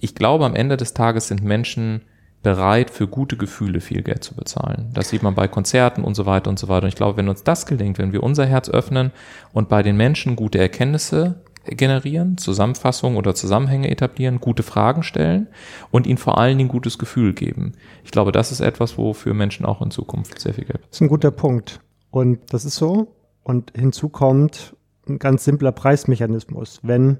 [0.00, 2.02] ich glaube, am Ende des Tages sind Menschen
[2.42, 4.90] bereit, für gute Gefühle viel Geld zu bezahlen.
[4.94, 6.84] Das sieht man bei Konzerten und so weiter und so weiter.
[6.84, 9.12] Und ich glaube, wenn uns das gelingt, wenn wir unser Herz öffnen
[9.52, 15.48] und bei den Menschen gute Erkenntnisse generieren, Zusammenfassungen oder Zusammenhänge etablieren, gute Fragen stellen
[15.90, 17.72] und ihnen vor allen Dingen gutes Gefühl geben.
[18.04, 20.80] Ich glaube, das ist etwas, wofür Menschen auch in Zukunft sehr viel Geld.
[20.88, 21.80] Das ist ein guter Punkt.
[22.10, 23.14] Und das ist so.
[23.42, 24.74] Und hinzu kommt
[25.06, 26.80] ein ganz simpler Preismechanismus.
[26.82, 27.18] Wenn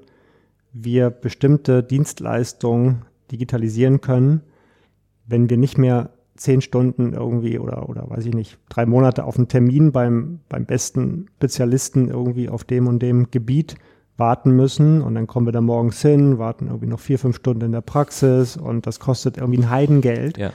[0.73, 4.41] wir bestimmte Dienstleistungen digitalisieren können,
[5.25, 9.37] wenn wir nicht mehr zehn Stunden irgendwie oder, oder weiß ich nicht, drei Monate auf
[9.37, 13.75] einen Termin beim, beim besten Spezialisten irgendwie auf dem und dem Gebiet
[14.17, 17.65] warten müssen und dann kommen wir da morgens hin, warten irgendwie noch vier, fünf Stunden
[17.65, 20.37] in der Praxis und das kostet irgendwie ein Heidengeld.
[20.37, 20.51] Ja.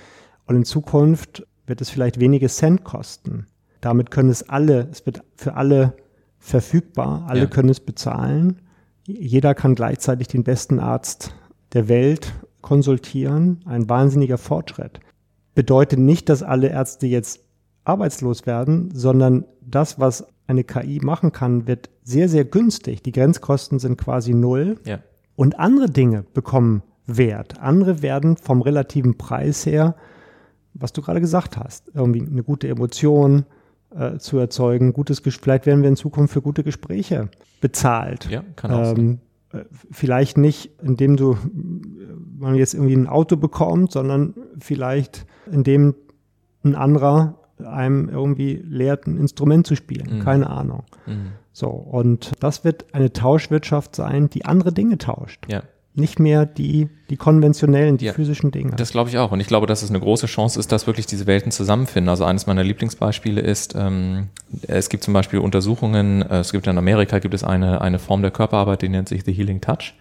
[0.47, 3.47] Und in Zukunft wird es vielleicht wenige Cent kosten.
[3.81, 5.95] Damit können es alle, es wird für alle
[6.39, 7.47] verfügbar, alle ja.
[7.47, 8.63] können es bezahlen.
[9.05, 11.35] Jeder kann gleichzeitig den besten Arzt
[11.73, 12.33] der Welt
[12.67, 14.99] konsultieren, ein wahnsinniger Fortschritt.
[15.55, 17.39] Bedeutet nicht, dass alle Ärzte jetzt
[17.85, 23.05] arbeitslos werden, sondern das, was eine KI machen kann, wird sehr, sehr günstig.
[23.05, 24.81] Die Grenzkosten sind quasi null.
[24.85, 24.99] Ja.
[25.37, 27.61] Und andere Dinge bekommen Wert.
[27.61, 29.95] Andere werden vom relativen Preis her,
[30.75, 33.47] was du gerade gesagt hast, irgendwie eine gute Emotion
[33.95, 37.29] äh, zu erzeugen, gutes vielleicht werden wir in Zukunft für gute Gespräche
[37.61, 38.29] bezahlt.
[38.29, 39.21] Ja, kann auch ähm, sein.
[39.53, 41.37] Äh, vielleicht nicht, indem du
[42.39, 45.95] man jetzt irgendwie ein Auto bekommt, sondern vielleicht indem
[46.65, 50.19] ein anderer einem irgendwie lehrt, ein Instrument zu spielen.
[50.19, 50.21] Mhm.
[50.23, 50.85] Keine Ahnung.
[51.07, 51.33] Mhm.
[51.53, 55.47] So, und das wird eine Tauschwirtschaft sein, die andere Dinge tauscht.
[55.49, 55.63] Ja
[55.97, 58.77] nicht mehr die, die konventionellen, die ja, physischen Dinge.
[58.77, 59.33] Das glaube ich auch.
[59.33, 62.11] Und ich glaube, dass es eine große Chance ist, dass wirklich diese Welten zusammenfinden.
[62.11, 64.29] Also eines meiner Lieblingsbeispiele ist, ähm,
[64.69, 68.21] es gibt zum Beispiel Untersuchungen, äh, es gibt in Amerika gibt es eine, eine Form
[68.21, 69.95] der Körperarbeit, die nennt sich The Healing Touch.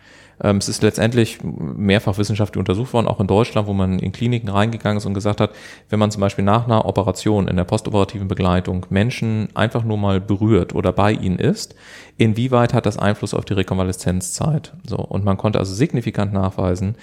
[0.43, 4.49] Ähm, es ist letztendlich mehrfach wissenschaftlich untersucht worden, auch in Deutschland, wo man in Kliniken
[4.49, 5.51] reingegangen ist und gesagt hat,
[5.89, 10.19] wenn man zum Beispiel nach einer Operation in der postoperativen Begleitung Menschen einfach nur mal
[10.19, 11.75] berührt oder bei ihnen ist,
[12.17, 14.73] inwieweit hat das Einfluss auf die Rekonvaleszenzzeit?
[14.87, 16.95] So, und man konnte also signifikant nachweisen,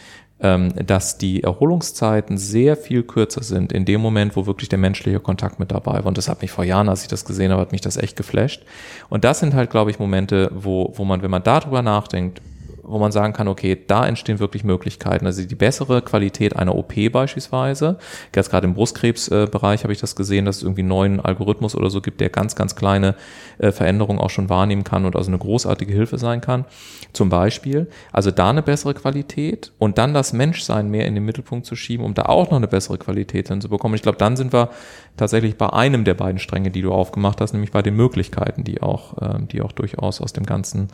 [0.43, 5.21] ähm, dass die Erholungszeiten sehr viel kürzer sind in dem Moment, wo wirklich der menschliche
[5.21, 6.07] Kontakt mit dabei war.
[6.07, 8.17] Und das hat mich vor Jahren, als ich das gesehen habe, hat mich das echt
[8.17, 8.65] geflasht.
[9.09, 12.43] Und das sind halt, glaube ich, Momente, wo, wo man, wenn man darüber nachdenkt,
[12.83, 15.27] wo man sagen kann, okay, da entstehen wirklich Möglichkeiten.
[15.27, 17.99] Also die bessere Qualität einer OP beispielsweise.
[18.35, 21.91] Jetzt gerade im Brustkrebsbereich habe ich das gesehen, dass es irgendwie einen neuen Algorithmus oder
[21.91, 23.15] so gibt, der ganz, ganz kleine
[23.59, 26.65] äh, Veränderungen auch schon wahrnehmen kann und also eine großartige Hilfe sein kann.
[27.13, 27.89] Zum Beispiel.
[28.11, 32.07] Also da eine bessere Qualität und dann das Menschsein mehr in den Mittelpunkt zu schieben,
[32.07, 33.95] um da auch noch eine bessere Qualität hinzubekommen.
[33.95, 34.71] Ich glaube, dann sind wir
[35.19, 38.81] tatsächlich bei einem der beiden Stränge, die du aufgemacht hast, nämlich bei den Möglichkeiten, die
[38.81, 40.89] auch, äh, die auch durchaus aus dem Ganzen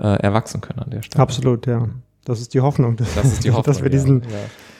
[0.00, 1.22] äh, erwachsen können an der Stelle.
[1.22, 1.88] Absolut, ja.
[2.24, 4.28] Das ist die Hoffnung, dass, das ist die Hoffnung, dass wir diesen, ja.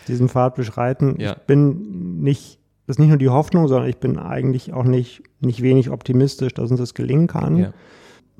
[0.08, 1.16] diesen Pfad beschreiten.
[1.20, 1.32] Ja.
[1.32, 5.22] Ich bin nicht, das ist nicht nur die Hoffnung, sondern ich bin eigentlich auch nicht,
[5.38, 7.56] nicht wenig optimistisch, dass uns das gelingen kann.
[7.56, 7.72] Ja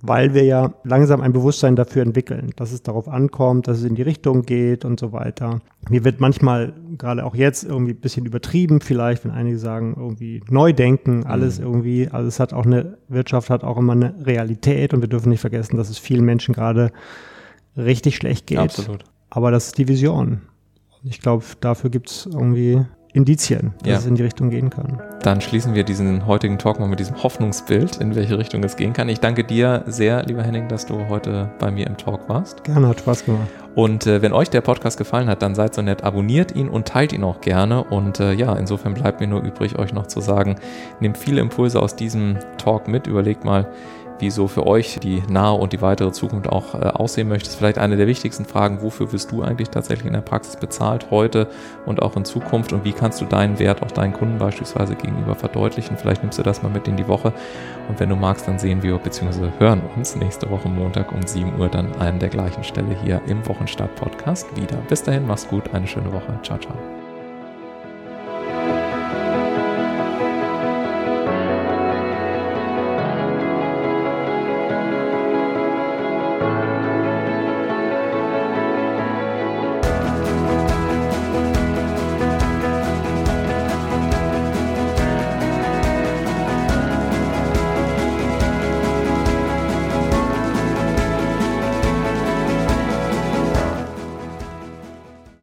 [0.03, 3.95] weil wir ja langsam ein Bewusstsein dafür entwickeln, dass es darauf ankommt, dass es in
[3.95, 5.61] die Richtung geht und so weiter.
[5.89, 10.43] Mir wird manchmal, gerade auch jetzt, irgendwie ein bisschen übertrieben, vielleicht, wenn einige sagen, irgendwie
[10.49, 11.67] neu denken, alles mhm.
[11.67, 15.29] irgendwie, also es hat auch eine, Wirtschaft hat auch immer eine Realität und wir dürfen
[15.29, 16.93] nicht vergessen, dass es vielen Menschen gerade
[17.77, 18.59] richtig schlecht geht.
[18.59, 19.05] Absolut.
[19.29, 20.41] Aber das ist die Vision.
[21.03, 23.99] Ich glaube, dafür gibt es irgendwie Indizien, dass ja.
[23.99, 25.01] es in die Richtung gehen kann.
[25.23, 28.93] Dann schließen wir diesen heutigen Talk mal mit diesem Hoffnungsbild, in welche Richtung es gehen
[28.93, 29.09] kann.
[29.09, 32.63] Ich danke dir sehr, lieber Henning, dass du heute bei mir im Talk warst.
[32.65, 33.49] Gerne, hat Spaß gemacht.
[33.75, 36.89] Und äh, wenn euch der Podcast gefallen hat, dann seid so nett, abonniert ihn und
[36.89, 37.85] teilt ihn auch gerne.
[37.85, 40.57] Und äh, ja, insofern bleibt mir nur übrig, euch noch zu sagen,
[41.01, 43.69] nehmt viele Impulse aus diesem Talk mit, überlegt mal,
[44.21, 47.57] wie so für euch die nahe und die weitere Zukunft auch äh, aussehen möchte, ist
[47.57, 51.49] vielleicht eine der wichtigsten Fragen, wofür wirst du eigentlich tatsächlich in der Praxis bezahlt heute
[51.87, 55.35] und auch in Zukunft und wie kannst du deinen Wert auch deinen Kunden beispielsweise gegenüber
[55.35, 55.97] verdeutlichen?
[55.97, 57.33] Vielleicht nimmst du das mal mit in die Woche
[57.89, 59.51] und wenn du magst, dann sehen wir bzw.
[59.59, 63.47] hören uns nächste Woche Montag um 7 Uhr dann an der gleichen Stelle hier im
[63.47, 64.77] Wochenstart Podcast wieder.
[64.89, 66.39] Bis dahin, mach's gut, eine schöne Woche.
[66.43, 67.00] Ciao, ciao.